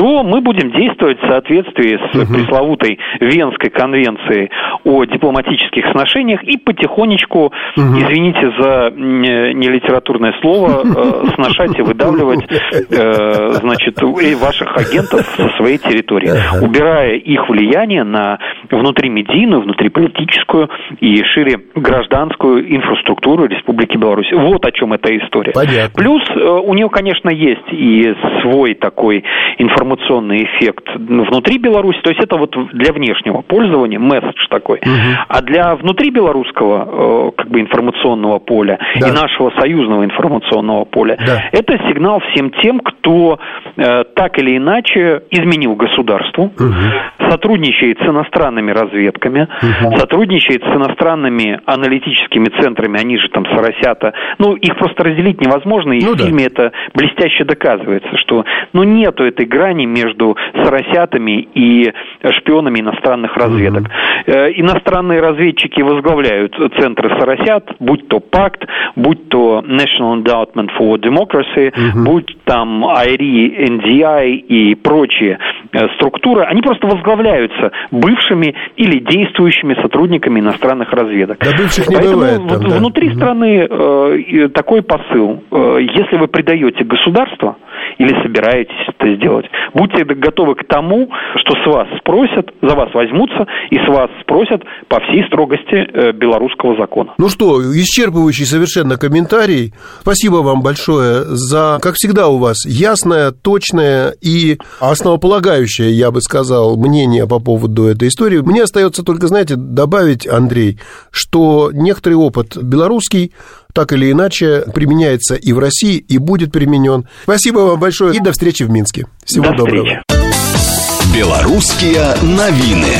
[0.00, 2.32] то мы будем действовать в соответствии с угу.
[2.32, 4.50] пресловутой Венской конвенцией
[4.84, 7.52] о дипломатических сношениях и потихонечку, угу.
[7.76, 16.30] извините за нелитературное слово, э, сношать и выдавливать, э, значит, ваших агентов со своей территории,
[16.64, 18.38] убирая их влияние на
[18.70, 24.32] внутримедийную, внутриполитическую и шире гражданскую инфраструктуру Республики Беларусь.
[24.32, 25.52] Вот о чем эта история.
[25.52, 25.90] Понятно.
[25.94, 29.24] Плюс э, у нее, конечно, есть и свой такой
[29.58, 34.78] информационный эффект внутри Беларуси, то есть это вот для внешнего пользования месседж такой.
[34.78, 34.90] Угу.
[35.28, 39.08] А для внутри белорусского э, как бы информационного поля да.
[39.08, 41.44] и нашего союзного информационного поля да.
[41.52, 43.38] это сигнал всем тем, кто
[43.76, 47.30] э, так или иначе изменил государству, угу.
[47.30, 49.96] сотрудничает с иностранными разведками, угу.
[49.96, 54.12] сотрудничает с иностранными аналитическими центрами, они же там соросята.
[54.38, 56.24] Ну, их просто разделить невозможно, и ну, в да.
[56.24, 61.92] фильме это блестяще доказывается, что ну нету этой грани между соросятами и
[62.38, 63.84] шпионами иностранных разведок.
[64.26, 64.52] Mm-hmm.
[64.56, 68.66] Иностранные разведчики возглавляют центры соросят, будь то ПАКТ,
[68.96, 72.04] будь то National Endowment for Democracy, mm-hmm.
[72.04, 75.38] будь там IRI, NDI и прочие
[75.72, 81.38] э, структуры, они просто возглавляются бывшими или действующими сотрудниками иностранных разведок.
[81.40, 82.76] Да, бывших не Поэтому бывает там, да.
[82.78, 83.16] внутри mm-hmm.
[83.16, 85.42] страны э, такой посыл.
[85.50, 87.56] Э, если вы предаете государство
[87.98, 93.46] или собираетесь это сделать, будьте готовы к тому, что с вас спросят, за вас возьмутся
[93.70, 97.14] и с вас спросят по всей строгости э, белорусского закона.
[97.18, 99.72] Ну что, исчерпывающий совершенно комментарий.
[100.00, 106.76] Спасибо вам большое за, как всегда у вас, ясное, точное и основополагающее, я бы сказал,
[106.76, 108.38] мнение по поводу этой истории.
[108.38, 110.78] Мне остается только, знаете, добавить, Андрей,
[111.10, 113.32] что некоторый опыт белорусский
[113.72, 117.06] так или иначе применяется и в России, и будет применен.
[117.24, 119.06] Спасибо вам большое и до встречи в Минске.
[119.24, 119.86] Всего до доброго.
[119.86, 121.14] Встречи.
[121.14, 122.94] Белорусские новины.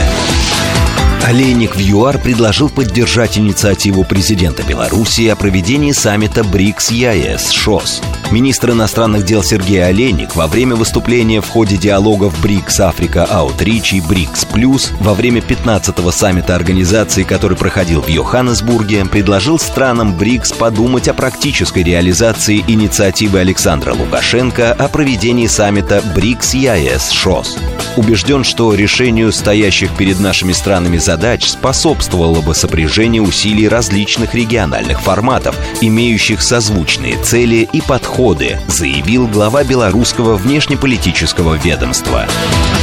[1.25, 8.03] Олейник в ЮАР предложил поддержать инициативу президента Беларуси о проведении саммита БРИКС-ЕАЭС ШОС.
[8.31, 14.01] Министр иностранных дел Сергей Олейник во время выступления в ходе диалогов БРИКС Африка Аутрич и
[14.01, 21.09] БРИКС Плюс во время 15-го саммита организации, который проходил в Йоханнесбурге, предложил странам БРИКС подумать
[21.09, 27.59] о практической реализации инициативы Александра Лукашенко о проведении саммита БРИКС-ЕАЭС ШОС.
[27.97, 35.57] Убежден, что решению стоящих перед нашими странами задач способствовало бы сопряжение усилий различных региональных форматов,
[35.81, 38.20] имеющих созвучные цели и подходы,
[38.69, 42.27] заявил глава белорусского внешнеполитического ведомства.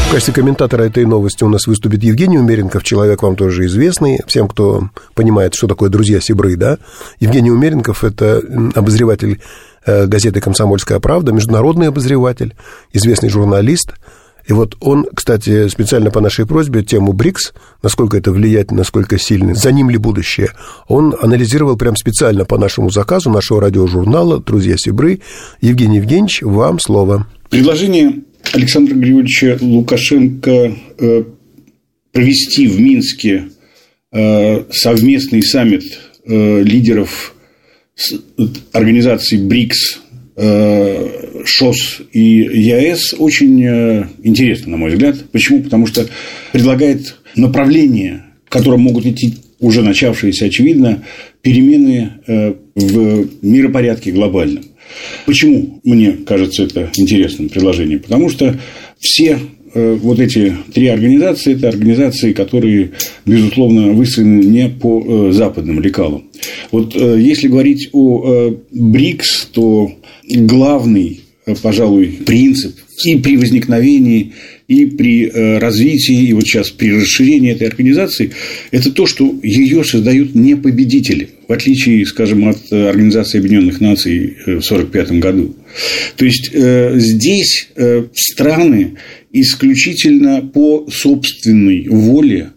[0.08, 4.47] В качестве комментатора этой новости у нас выступит Евгений Умеренков, человек вам тоже известный, всем,
[4.47, 6.80] кто понимает, что такое «Друзья Сибры», да?
[7.19, 8.41] Евгений Умеренков– это
[8.73, 9.39] обозреватель
[9.86, 12.56] э, газеты «Комсомольская правда», международный обозреватель,
[12.91, 13.93] известный журналист–
[14.47, 19.53] и вот он, кстати, специально по нашей просьбе тему БРИКС, насколько это влияет, насколько сильно,
[19.53, 20.51] за ним ли будущее,
[20.88, 25.19] он анализировал прям специально по нашему заказу нашего радиожурнала «Друзья Сибры».
[25.60, 27.27] Евгений Евгеньевич, вам слово.
[27.49, 28.21] Предложение
[28.53, 31.23] Александра Григорьевича Лукашенко э,
[32.13, 33.49] провести в Минске
[34.13, 35.83] э, совместный саммит
[36.25, 37.33] э, лидеров
[38.71, 39.99] организации БРИКС
[40.38, 45.17] ШОС и ЕАЭС очень э, интересно, на мой взгляд.
[45.32, 45.63] Почему?
[45.63, 46.06] Потому что
[46.52, 51.04] предлагает направление, в котором могут идти уже начавшиеся, очевидно,
[51.41, 54.63] перемены э, в миропорядке глобальном.
[55.26, 58.02] Почему мне кажется это интересным предложением?
[58.02, 58.60] Потому что
[59.00, 59.39] все
[59.73, 62.91] вот эти три организации– это организации, которые,
[63.26, 66.23] безусловно, выстроены не по западным лекалам.
[66.71, 69.91] Вот если говорить о БРИКС, то
[70.35, 74.33] главный, э, пожалуй, принцип и при возникновении,
[74.67, 78.31] и при э, развитии, и вот сейчас при расширении этой организации,
[78.71, 84.37] это то, что ее создают не победители, в отличие, скажем, от э, Организации Объединенных Наций
[84.45, 85.55] в 1945 году.
[86.17, 87.69] То есть здесь
[88.13, 88.95] страны
[89.31, 92.51] исключительно по собственной воле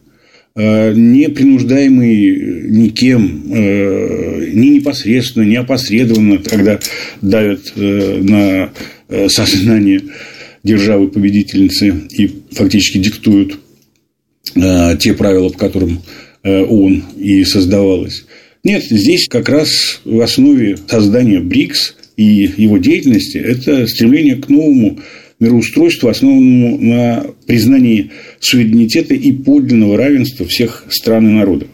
[0.56, 6.80] не принуждаемый никем, э, ни непосредственно, ни опосредованно, когда
[7.22, 8.72] давят э, на
[9.28, 10.02] сознание
[10.62, 13.58] державы-победительницы и фактически диктуют
[14.54, 16.02] те правила, по которым
[16.42, 18.24] ООН и создавалась.
[18.62, 25.00] Нет, здесь как раз в основе создания БРИКС и его деятельности это стремление к новому
[25.40, 31.68] мироустройству, основанному на признании суверенитета и подлинного равенства всех стран и народов,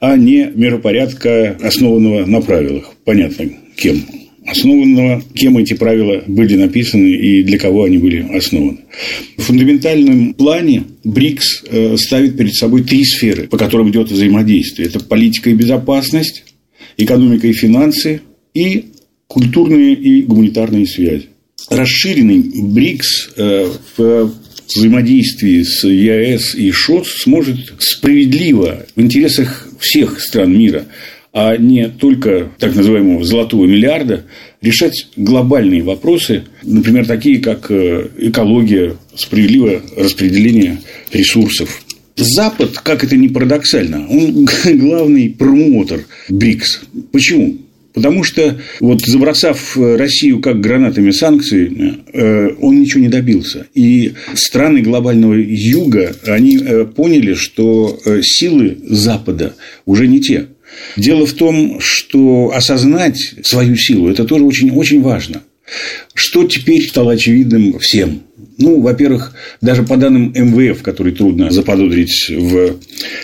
[0.00, 2.92] а не миропорядка, основанного на правилах.
[3.04, 4.02] Понятно, кем
[4.46, 8.78] основанного, кем эти правила были написаны и для кого они были основаны.
[9.36, 14.88] В фундаментальном плане БРИКС э, ставит перед собой три сферы, по которым идет взаимодействие.
[14.88, 16.44] Это политика и безопасность,
[16.96, 18.22] экономика и финансы
[18.54, 18.86] и
[19.26, 21.26] культурные и гуманитарные связи
[21.70, 24.32] расширенный БРИКС э, в
[24.68, 30.86] взаимодействии с ЕАЭС и ШОС сможет справедливо в интересах всех стран мира,
[31.32, 34.24] а не только так называемого золотого миллиарда,
[34.60, 40.80] решать глобальные вопросы, например, такие как э, экология, справедливое распределение
[41.12, 41.82] ресурсов.
[42.16, 46.80] Запад, как это ни парадоксально, он главный промоутер БРИКС.
[47.12, 47.58] Почему?
[47.98, 53.66] Потому что, вот забросав э, Россию как гранатами санкций, э, он ничего не добился.
[53.74, 60.46] И страны глобального юга, они э, поняли, что силы Запада уже не те.
[60.96, 65.42] Дело в том, что осознать свою силу– это тоже очень, очень важно.
[66.14, 68.22] Что теперь стало очевидным всем?
[68.58, 72.76] Ну, во-первых, даже по данным МВФ, который трудно заподозрить в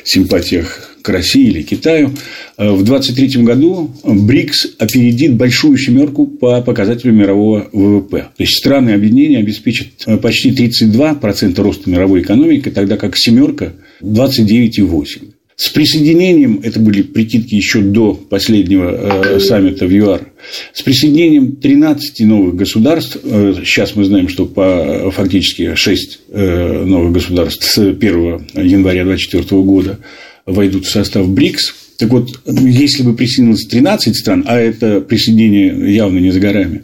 [0.03, 2.13] симпатиях к России или Китаю,
[2.57, 8.29] э, в 2023 году БРИКС опередит большую семерку по показателю мирового ВВП.
[8.37, 15.35] То есть страны объединения обеспечат э, почти 32% роста мировой экономики, тогда как семерка 29,8%.
[15.57, 18.91] С присоединением, это были прикидки еще до последнего
[19.37, 20.33] э, саммита в ЮАР,
[20.73, 27.13] с присоединением 13 новых государств, э, сейчас мы знаем, что по, фактически 6 э, новых
[27.13, 29.99] государств с 1 января 2024 года
[30.47, 31.75] войдут в состав БРИКС.
[31.99, 36.83] Так вот, если бы присоединилось 13 стран, а это присоединение явно не за горами,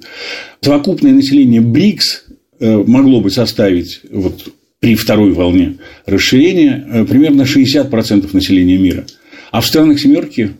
[0.61, 2.25] совокупное население БРИКС
[2.61, 9.05] э, могло бы составить вот, при второй волне расширения э, примерно 60% населения мира.
[9.51, 10.53] А в странах семерки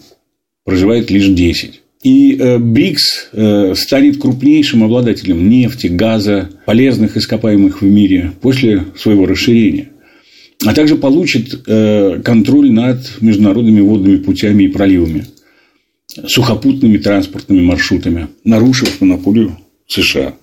[0.65, 1.81] проживает лишь 10.
[2.03, 3.31] И э, БРИКС
[3.75, 9.90] станет крупнейшим обладателем нефти, газа, полезных ископаемых в мире после своего расширения
[10.67, 15.27] а также получит э, контроль над международными водными путями и проливами,
[16.27, 20.35] сухопутными транспортными маршрутами, нарушив монополию США.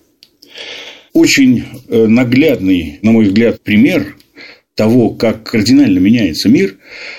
[1.14, 4.16] Очень э, наглядный, на мой взгляд, пример
[4.76, 6.78] того, как кардинально меняется мир,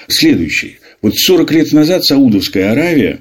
[0.08, 0.76] следующий.
[1.02, 3.20] Вот 40 лет назад Саудовская Аравия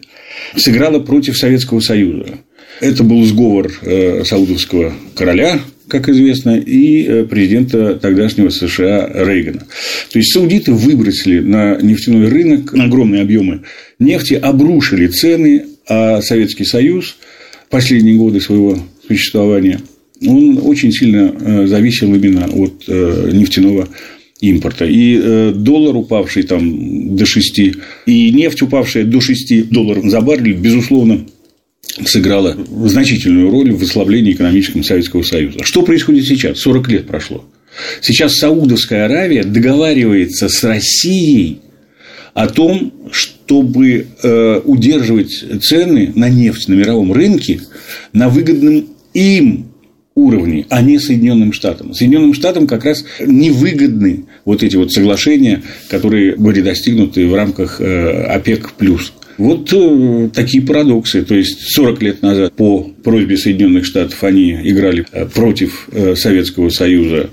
[0.56, 2.40] сыграла против Советского Союза.
[2.80, 9.66] Это был сговор э, саудовского короля, как известно, и э, президента тогдашнего США Рейгана.
[10.12, 13.62] То есть саудиты выбросили на нефтяной рынок огромные объемы
[14.00, 17.18] нефти, обрушили цены, а Советский Союз
[17.70, 18.78] последние годы своего
[19.08, 19.80] существования
[20.26, 23.88] он очень сильно э, зависел именно от нефтяного
[24.42, 24.86] импорта.
[24.86, 27.60] И доллар, упавший там до 6,
[28.06, 31.26] и нефть, упавшая до 6 долларов за баррель, безусловно,
[32.06, 35.60] сыграла значительную роль в ослаблении экономического Советского Союза.
[35.64, 36.60] Что происходит сейчас?
[36.60, 37.46] 40 лет прошло.
[38.02, 41.60] Сейчас Саудовская Аравия договаривается с Россией
[42.34, 47.62] о том, чтобы э, удерживать цены на нефть на мировом рынке
[48.14, 49.68] на выгодном им
[50.18, 51.94] уровне, а не Соединенным Штатам.
[51.94, 58.24] Соединенным Штатам как раз невыгодны вот эти вот соглашения, которые были достигнуты в рамках э,
[58.24, 58.74] ОПЕК+.
[59.38, 61.24] Вот э, такие парадоксы.
[61.24, 66.70] То есть 40 лет назад по просьбе Соединенных Штатов они играли э, против э, Советского
[66.70, 67.30] Союза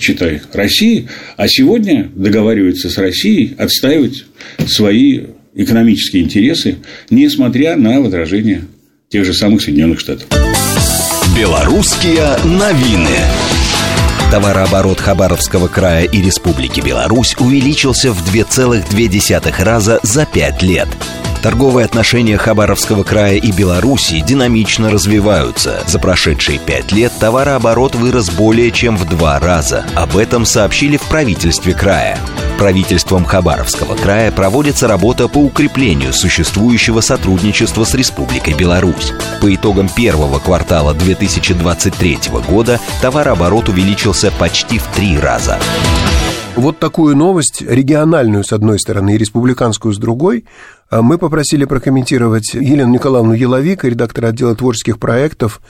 [0.00, 4.24] читай, России, а сегодня договариваются с Россией отстаивать
[4.66, 6.78] свои экономические интересы,
[7.08, 8.62] несмотря на возражения
[9.10, 10.26] тех же самых Соединенных Штатов.
[11.38, 13.16] Белорусские новины.
[14.32, 20.88] Товарооборот Хабаровского края и Республики Беларусь увеличился в 2,2 раза за 5 лет–
[21.42, 25.80] Торговые отношения Хабаровского края и Беларуси динамично развиваются.
[25.86, 29.86] За прошедшие пять лет товарооборот вырос более чем в два раза.
[29.96, 32.18] Об этом сообщили в правительстве края.
[32.58, 39.14] Правительством Хабаровского края проводится работа по укреплению существующего сотрудничества с Республикой Беларусь.
[39.40, 45.58] По итогам первого квартала 2023 года товарооборот увеличился почти в три раза.
[46.56, 50.44] Вот такую новость, региональную с одной стороны и республиканскую с другой,
[50.90, 55.60] мы попросили прокомментировать Елену Николаевну Еловик, редактора отдела творческих проектов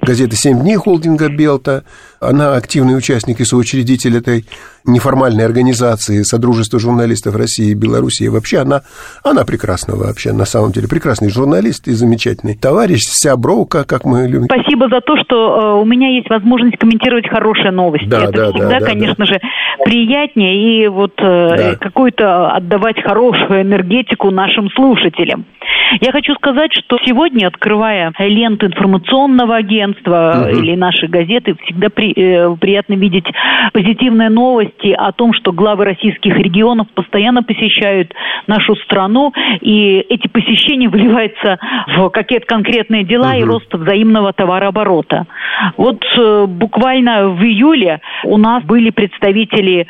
[0.00, 1.84] газеты «Семь дней» холдинга «Белта».
[2.20, 4.44] Она активный участник и соучредитель этой
[4.86, 8.28] неформальной организации Содружества журналистов России и Белоруссии.
[8.28, 8.82] Вообще она,
[9.24, 10.88] она прекрасна вообще, на самом деле.
[10.88, 14.44] Прекрасный журналист и замечательный товарищ, вся броука, как мы любим.
[14.44, 18.06] Спасибо за то, что э, у меня есть возможность комментировать хорошие новости.
[18.06, 19.26] Да, Это да, всегда, да, конечно да.
[19.26, 19.40] же,
[19.84, 21.74] приятнее и вот э, да.
[21.80, 25.46] какую-то отдавать хорошую энергетику нашим слушателям.
[26.00, 30.58] Я хочу сказать, что сегодня, открывая ленту информационного агентства угу.
[30.58, 33.26] или нашей газеты, всегда при, э, приятно видеть
[33.72, 38.12] позитивные новости о том, что главы российских регионов постоянно посещают
[38.46, 41.58] нашу страну, и эти посещения выливаются
[41.96, 43.38] в какие-то конкретные дела угу.
[43.38, 45.26] и рост взаимного товарооборота.
[45.76, 49.86] Вот э, буквально в июле у нас были представители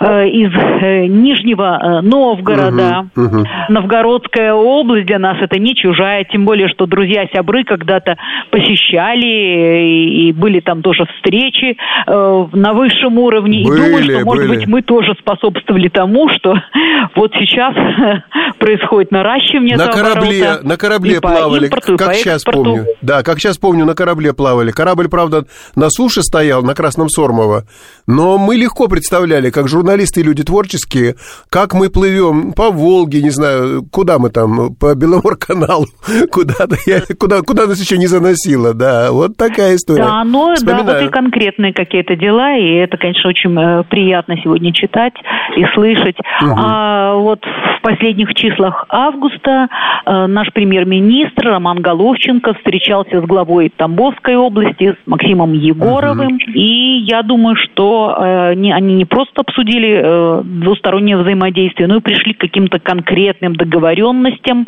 [0.00, 3.46] э, из э, Нижнего э, Новгорода, угу, угу.
[3.68, 8.16] Новгородская область для нас это не чужая, тем более, что друзья-сябры когда-то
[8.50, 13.64] посещали и, и были там тоже встречи э, на высшем уровне.
[13.66, 14.58] Были, и думаю, что, может были.
[14.58, 16.54] быть, мы тоже способствовали тому, что
[17.16, 17.74] вот сейчас
[18.58, 22.86] происходит наращивание на корабле, на корабле плавали, импорту, как сейчас помню.
[23.02, 24.70] Да, как сейчас помню, на корабле плавали.
[24.70, 27.64] Корабль, правда, на суше стоял, на Красном Сормово,
[28.06, 31.16] но мы легко представляли, как журналисты и люди творческие,
[31.48, 35.86] как мы плывем по Волге, не знаю, куда мы там, по Беломор-каналу,
[36.30, 36.76] куда-то,
[37.18, 40.04] куда, куда нас еще не заносило, да, вот такая история.
[40.04, 44.72] Да, но, да, вот и конкретные какие-то дела, и это, конечно, очень э, приятно сегодня
[44.72, 45.12] читать
[45.56, 46.16] и слышать.
[46.40, 46.54] Угу.
[46.56, 49.68] А вот в последних числах августа
[50.06, 56.52] э, наш премьер-министр Роман Головченко встречался с главой Тамбовской области, с Максимом Егоровым, угу.
[56.54, 62.38] и я думаю, что э, они не просто обсудили двустороннее взаимодействие, но и пришли к
[62.38, 64.66] каким-то конкретным договоренностям,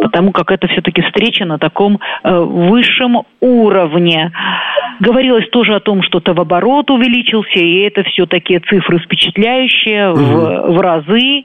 [0.00, 4.32] потому как это все-таки встреча на таком высшем уровне.
[5.00, 10.20] Говорилось тоже о том, что товарооборот увеличился, и это все такие цифры впечатляющие угу.
[10.20, 11.44] в, в разы.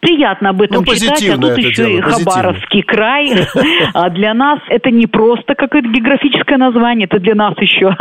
[0.00, 3.46] Приятно об этом ну, читать, а тут еще дело, и Хабаровский край.
[3.94, 7.94] А для нас это не просто какое-то географическое название, это для нас еще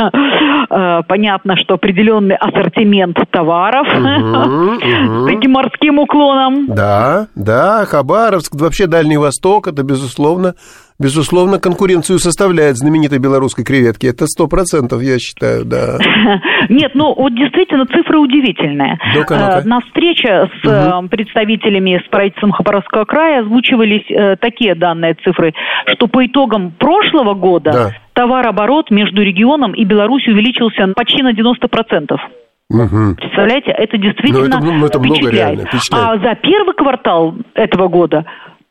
[0.69, 6.67] э, понятно, что определенный ассортимент товаров с таким морским уклоном.
[6.67, 10.53] Да, да, Хабаровск, вообще Дальний Восток, это, безусловно,
[10.99, 14.07] безусловно, конкуренцию составляет знаменитой белорусской креветки.
[14.07, 15.97] Это сто процентов, я считаю, да.
[16.69, 18.97] Нет, ну вот действительно цифры удивительные.
[19.29, 21.09] Э, на встрече с угу.
[21.09, 25.53] представителями, с правительством Хабаровского края озвучивались э, такие данные цифры,
[25.87, 27.91] что по итогам прошлого года да.
[28.13, 32.17] товарооборот между регионом и Беларусью увеличился почти на 90%.
[32.67, 33.15] Угу.
[33.17, 35.55] Представляете, это действительно ну, это, ну, это впечатляет.
[35.55, 36.23] Много впечатляет.
[36.23, 38.25] А за первый квартал этого года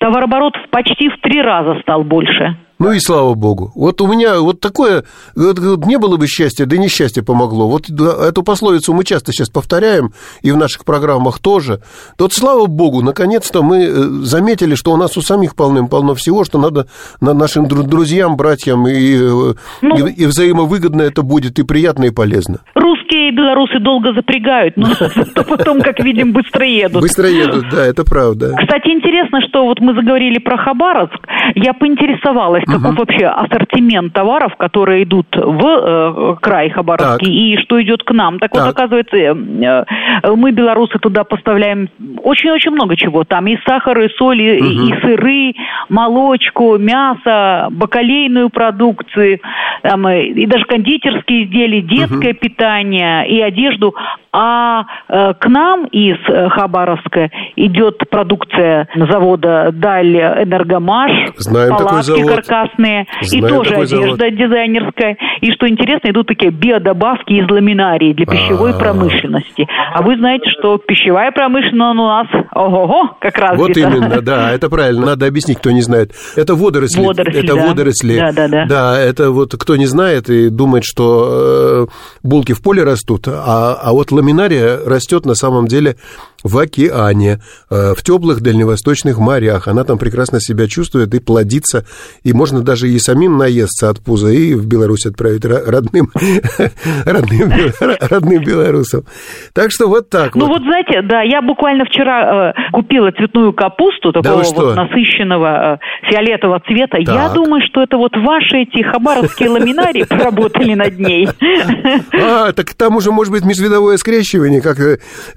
[0.05, 2.59] товарооборот почти в три раза стал больше.
[2.79, 3.71] Ну и слава богу.
[3.75, 5.05] Вот у меня вот такое,
[5.37, 7.69] вот, не было бы счастья, да несчастье помогло.
[7.69, 10.13] Вот эту пословицу мы часто сейчас повторяем,
[10.43, 11.81] и в наших программах тоже.
[12.19, 16.59] Вот слава богу, наконец-то мы э, заметили, что у нас у самих полным-полно всего, что
[16.59, 16.87] надо
[17.21, 22.59] нашим друзьям, братьям, и, э, ну, и, и взаимовыгодно это будет, и приятно, и полезно.
[22.75, 24.89] Русские и белорусы долго запрягают, но
[25.49, 27.03] потом, как видим, быстро едут.
[27.03, 28.55] Быстро едут, да, это правда.
[28.59, 31.19] Кстати, интересно, что вот мы заговорили про Хабаровск,
[31.55, 32.99] я поинтересовалась, каков угу.
[32.99, 37.61] вообще ассортимент товаров, которые идут в э, край Хабаровский, так.
[37.61, 38.39] и что идет к нам.
[38.39, 38.63] Так, так.
[38.63, 41.89] вот, оказывается, э, э, мы, белорусы, туда поставляем
[42.23, 43.25] очень-очень много чего.
[43.25, 44.67] Там и сахар, и соль, и, угу.
[44.67, 45.55] и сыры,
[45.89, 49.41] молочку, мясо, бакалейную продукцию,
[49.83, 52.39] там, и, и даже кондитерские изделия, детское угу.
[52.41, 53.95] питание и одежду.
[54.37, 62.25] А э, к нам из э, Хабаровска идет продукция завода Даль Энергомаш, Знаем палатки
[62.55, 64.37] каркасные, Знаем и тоже одежда завод.
[64.37, 65.17] дизайнерская.
[65.41, 68.79] И что интересно, идут такие биодобавки из ламинарии для пищевой А-а-а.
[68.79, 69.67] промышленности.
[69.93, 74.69] А вы знаете, что пищевая промышленность у нас, ого-го, как раз Вот именно, да, это
[74.71, 75.07] правильно.
[75.07, 76.13] Надо объяснить, кто не знает.
[76.37, 77.05] Это водоросли.
[77.05, 77.67] водоросли это да.
[77.67, 78.17] водоросли.
[78.17, 78.67] Да, да, да.
[78.67, 81.93] Да, это вот кто не знает и думает, что э,
[82.23, 85.97] булки в поле растут, а, а вот ламинария растет на самом деле
[86.45, 87.41] в океане,
[87.71, 89.67] э, в теплых дальневосточных морях.
[89.67, 91.85] Она там прекрасно себя чувствует и плодится,
[92.23, 96.11] и можно даже и самим наесться от пуза и в Беларусь отправить родным,
[97.07, 97.53] родным,
[98.01, 99.05] родным белорусам.
[99.55, 100.63] Так что вот так Ну вот.
[100.63, 106.99] знаете, да, я буквально вчера э, купила цветную капусту такого вот насыщенного э, фиолетового цвета.
[106.99, 111.27] Я думаю, что это вот ваши эти хабаровские ламинарии поработали над ней.
[112.13, 114.77] А, так там уже может быть межвидовое скрещивание, как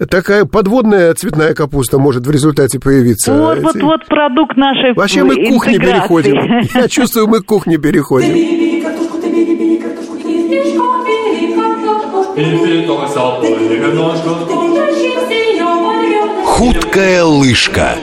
[0.10, 3.34] такая подводная зеленая цветная капуста может в результате появиться.
[3.34, 6.38] Вот, вот, вот продукт нашей Вообще мы к кухне переходим.
[6.74, 8.34] Я чувствую, мы к кухне переходим.
[16.46, 17.96] Хуткая лыжка.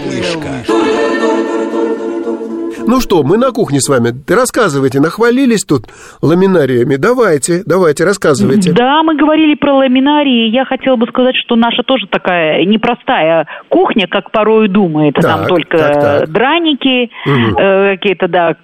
[2.86, 4.12] Ну что, мы на кухне с вами.
[4.28, 5.86] Рассказывайте, нахвалились тут
[6.20, 6.96] ламинариями.
[6.96, 8.72] Давайте, давайте, рассказывайте.
[8.72, 10.50] Да, мы говорили про ламинарии.
[10.50, 15.14] Я хотела бы сказать, что наша тоже такая непростая кухня, как порой думает.
[15.14, 16.28] Так, Там только так, так.
[16.30, 17.58] драники, угу.
[17.58, 18.54] э, какие-то, да,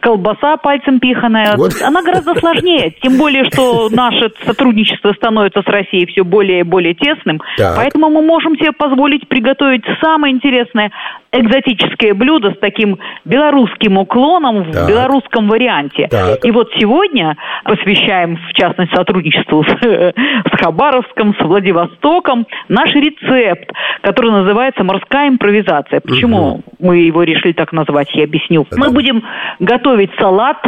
[0.00, 1.56] колбаса пальцем пиханая.
[1.56, 1.72] Вот.
[1.82, 2.94] Она гораздо сложнее.
[3.02, 7.42] Тем более, что наше сотрудничество становится с Россией все более и более тесным.
[7.58, 7.76] Так.
[7.76, 10.90] Поэтому мы можем себе позволить приготовить самое интересное
[11.32, 13.66] экзотическое блюдо с таким белорусским
[13.98, 14.84] уклоном так.
[14.84, 16.08] в белорусском варианте.
[16.08, 16.44] Так.
[16.44, 23.70] И вот сегодня посвящаем, в частности, сотрудничеству с, с Хабаровском, с Владивостоком, наш рецепт,
[24.02, 26.00] который называется «Морская импровизация».
[26.00, 26.62] Почему угу.
[26.78, 28.66] мы его решили так назвать, я объясню.
[28.76, 29.22] Мы будем
[29.60, 30.58] готовить салат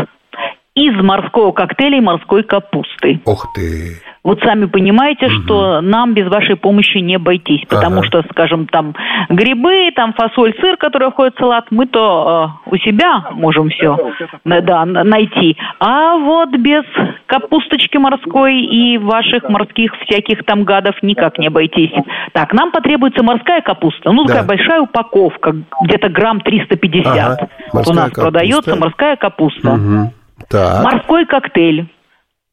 [0.75, 3.21] из морского коктейля и морской капусты.
[3.25, 4.01] Ух ты!
[4.29, 5.33] Вот сами понимаете, угу.
[5.37, 8.07] что нам без вашей помощи не обойтись, потому ага.
[8.09, 8.95] что, скажем, там
[9.31, 13.97] грибы, там фасоль, сыр, который входит в салат, мы то э, у себя можем все
[14.45, 16.85] да, найти, а вот без
[17.25, 21.95] капусточки морской и ваших морских всяких там гадов никак не обойтись.
[22.35, 24.49] Так, нам потребуется морская капуста, ну такая да.
[24.49, 27.07] большая упаковка, где-то грамм 350.
[27.07, 27.49] Ага.
[27.73, 28.21] у нас капуста.
[28.21, 29.71] продается морская капуста.
[29.71, 30.13] Угу.
[30.51, 30.85] Так.
[30.85, 31.87] Морской коктейль.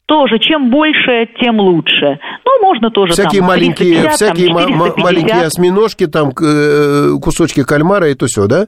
[0.06, 2.20] Тоже, чем больше, тем лучше.
[2.44, 8.08] Ну, можно тоже всякие там, маленькие, 350, всякие там, маленькие осьминожки, там э, кусочки кальмара
[8.08, 8.66] и то все, да?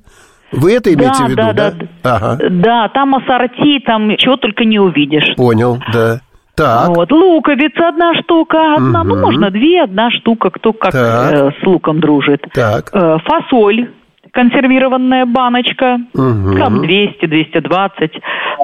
[0.51, 1.53] Вы это имеете да, в виду, да?
[1.53, 2.17] Да, да.
[2.17, 2.39] Ага.
[2.51, 5.37] да, там ассорти, там чего только не увидишь.
[5.37, 6.21] Понял, да.
[6.57, 6.89] Так.
[6.89, 9.11] Вот, луковица одна штука, одна, угу.
[9.11, 12.45] ну, можно две, одна штука, кто как э, с луком дружит.
[12.53, 12.91] Так.
[12.93, 13.91] Э, фасоль
[14.39, 16.55] консервированная баночка, угу.
[16.55, 18.11] грамм 200-220.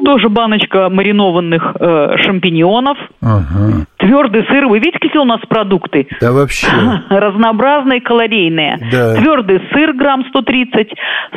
[0.05, 2.97] Тоже баночка маринованных э, шампиньонов.
[3.21, 3.87] Угу.
[3.99, 4.67] Твердый сыр.
[4.69, 6.07] Вы видите, какие у нас продукты?
[6.21, 6.69] Да вообще.
[7.09, 8.89] Разнообразные, калорийные.
[8.93, 9.17] Да.
[9.17, 10.93] Твердый сыр грамм 130.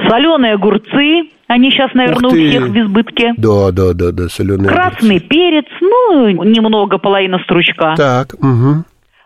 [0.08, 1.30] Соленые огурцы.
[1.48, 3.34] Они сейчас, наверное, у всех в избытке.
[3.38, 5.30] Да, да, да, да, соленые Красный огурцы.
[5.30, 7.96] перец, ну, немного, половина стручка.
[7.98, 8.84] Так, угу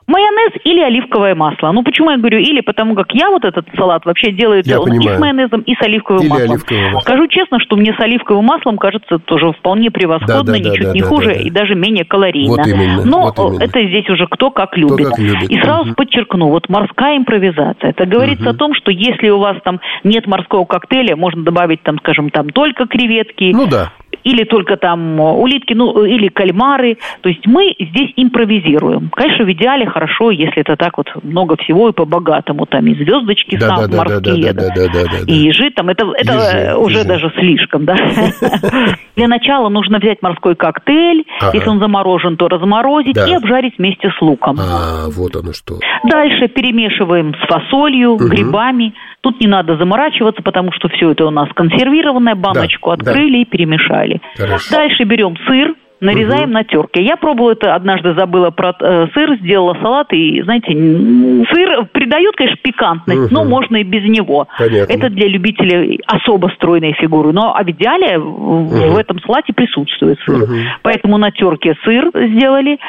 [0.08, 1.72] Майонез или оливковое масло.
[1.72, 2.62] Ну, почему я говорю или?
[2.62, 5.82] Потому как я вот этот салат вообще делаю я он и с майонезом, и с
[5.82, 6.52] оливковым или маслом.
[6.52, 7.00] Оливковое.
[7.02, 10.94] Скажу честно, что мне с оливковым маслом кажется тоже вполне превосходно, Да, да, ничуть да,
[10.94, 11.40] не да, хуже да, да.
[11.42, 12.50] и даже менее калорийно.
[12.58, 13.64] Вот именно, Но вот именно.
[13.64, 15.08] это здесь уже кто как любит.
[15.10, 15.50] как любит.
[15.50, 15.96] И сразу Мгм.
[15.96, 17.92] подчеркну, вот морская импровизация.
[17.92, 22.00] Это говорится о том, что если у вас там нет морского коктейля, можно добавить там,
[22.00, 23.92] скажем, там только креветки, Ну да.
[24.24, 26.98] Или только там э, улитки, ну, или кальмары.
[27.22, 29.10] То есть мы здесь импровизируем.
[29.10, 32.66] Конечно, в идеале хорошо, если это так вот много всего и по-богатому.
[32.66, 35.32] Там и звездочки Да, сам да, морские, да, да, да, да, да, да.
[35.32, 35.90] и ежи там.
[35.90, 37.08] Это, это Ежи, э, уже ежи.
[37.08, 37.96] даже слишком, да.
[39.16, 44.22] Для начала нужно взять морской коктейль, если он заморожен, то разморозить и обжарить вместе с
[44.22, 44.58] луком.
[44.60, 45.80] А, вот оно что.
[46.04, 48.94] Дальше перемешиваем с фасолью, грибами.
[49.22, 53.46] Тут не надо заморачиваться, потому что все это у нас консервированное, баночку Да, открыли и
[53.46, 54.20] перемешали.
[54.36, 54.76] Хорошо.
[54.76, 57.04] Дальше берем сыр, нарезаем на терке.
[57.04, 62.58] Я пробовала это, однажды забыла про э, сыр, сделала салат, и, знаете, сыр придает, конечно,
[62.62, 64.48] пикантность, но можно и без него.
[64.58, 64.92] Понятно.
[64.92, 67.32] Это для любителей особо стройной фигуры.
[67.32, 70.48] Но а в идеале в в этом салате присутствует сыр.
[70.82, 72.80] Поэтому на терке сыр сделали.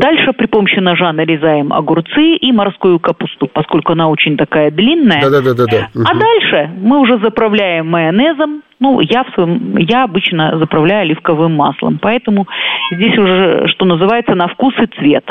[0.00, 5.20] Дальше при помощи ножа нарезаем огурцы и морскую капусту, поскольку она очень такая длинная.
[5.22, 5.88] Да-да-да-да.
[5.94, 8.62] А дальше мы уже заправляем майонезом.
[8.80, 11.98] Ну, я, в своем, я обычно заправляю оливковым маслом.
[12.00, 12.48] Поэтому
[12.90, 15.24] здесь уже, что называется, на вкус и цвет.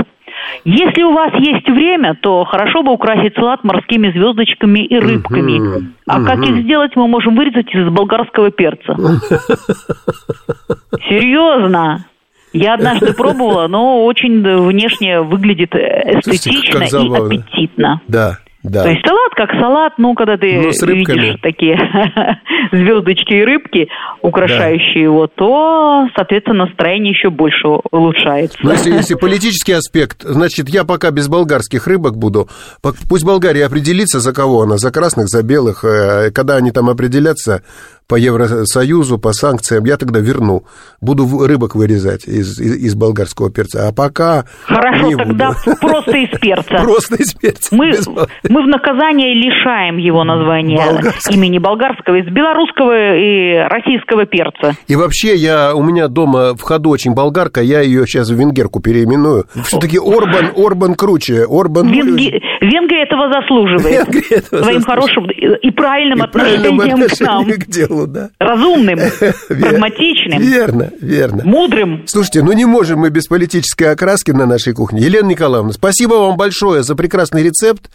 [0.64, 5.92] Если у вас есть время, то хорошо бы украсить салат морскими звездочками и рыбками.
[6.06, 8.96] А как их сделать, мы можем вырезать из болгарского перца.
[11.10, 12.06] Серьезно.
[12.54, 18.02] Я однажды пробовала, но очень внешне выглядит Слушайте, эстетично как и аппетитно.
[18.08, 18.84] Да, да.
[18.84, 21.20] То есть салат как салат, ну, когда ты Ну, с рыбками.
[21.20, 21.78] видишь такие
[22.72, 23.88] звездочки и рыбки,
[24.22, 28.58] украшающие его, то, соответственно, настроение еще больше улучшается.
[28.62, 32.50] Но если, если политический аспект, значит, я пока без болгарских рыбок буду.
[33.08, 35.84] Пусть Болгария определится, за кого она, за красных, за белых.
[35.86, 37.64] Э, Когда они там определятся
[38.10, 40.64] по Евросоюзу, по санкциям, я тогда верну.
[41.00, 43.88] Буду рыбок вырезать из, из, из болгарского перца.
[43.88, 45.78] А пока Хорошо, не тогда буду.
[45.82, 46.78] просто из перца.
[46.82, 47.76] Просто из перца.
[47.76, 47.92] Мы,
[48.50, 51.36] мы в наказание лишаем его названия Болгарский.
[51.36, 54.76] имени болгарского из белорусского и российского перца.
[54.88, 58.80] И вообще, я, у меня дома в ходу очень болгарка, я ее сейчас в венгерку
[58.80, 59.46] переименую.
[59.66, 61.46] Все-таки Орбан, Орбан круче.
[61.48, 61.88] Орбан...
[61.92, 64.08] Венги- Венгрия этого заслуживает.
[64.08, 64.86] Венгрия этого Своим заслуживает.
[64.86, 67.46] хорошим и правильным И правильным отношением к нам.
[67.52, 68.30] к делу, да.
[68.40, 69.00] Разумным,
[69.50, 71.44] прагматичным, Верно, верно.
[71.46, 72.04] мудрым.
[72.06, 75.02] Слушайте, ну не можем мы без политической окраски на нашей кухне.
[75.02, 77.90] Елена Николаевна, спасибо вам большое за прекрасный рецепт,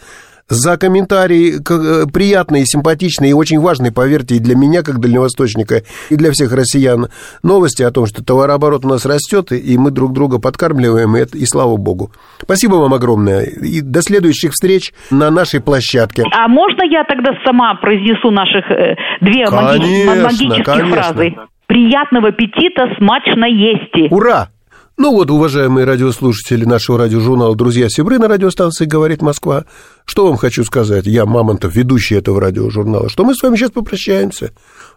[0.48, 5.82] за комментарий к- э, приятный, симпатичный и очень важный, поверьте, и для меня, как дальневосточника,
[6.10, 7.06] и для всех россиян,
[7.42, 11.38] новости о том, что товарооборот у нас растет, и- мы друг друга подкармливаем, и, это-
[11.38, 12.10] и слава богу.
[12.40, 13.44] Спасибо вам огромное.
[13.44, 16.22] И до следующих встреч на нашей площадке.
[16.30, 20.90] А можно я тогда сама произнесу наших э, две Конечно, магических конечно.
[21.02, 21.34] фразы?
[21.66, 24.12] Приятного аппетита, смачно есть.
[24.12, 24.48] Ура!
[24.96, 29.64] Ну вот, уважаемые радиослушатели нашего радиожурнала «Друзья Сибры» на радиостанции «Говорит Москва».
[30.04, 31.06] Что вам хочу сказать?
[31.06, 34.52] Я, Мамонтов, ведущий этого радиожурнала, что мы с вами сейчас попрощаемся.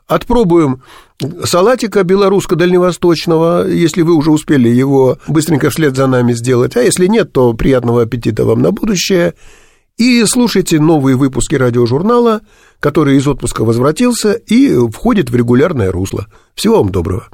[0.05, 0.83] Отпробуем
[1.43, 6.77] салатика белорусско-дальневосточного, если вы уже успели его быстренько вслед за нами сделать.
[6.77, 9.33] А если нет, то приятного аппетита вам на будущее.
[9.97, 12.41] И слушайте новые выпуски радиожурнала,
[12.79, 16.27] который из отпуска возвратился и входит в регулярное русло.
[16.53, 17.25] Всего вам доброго.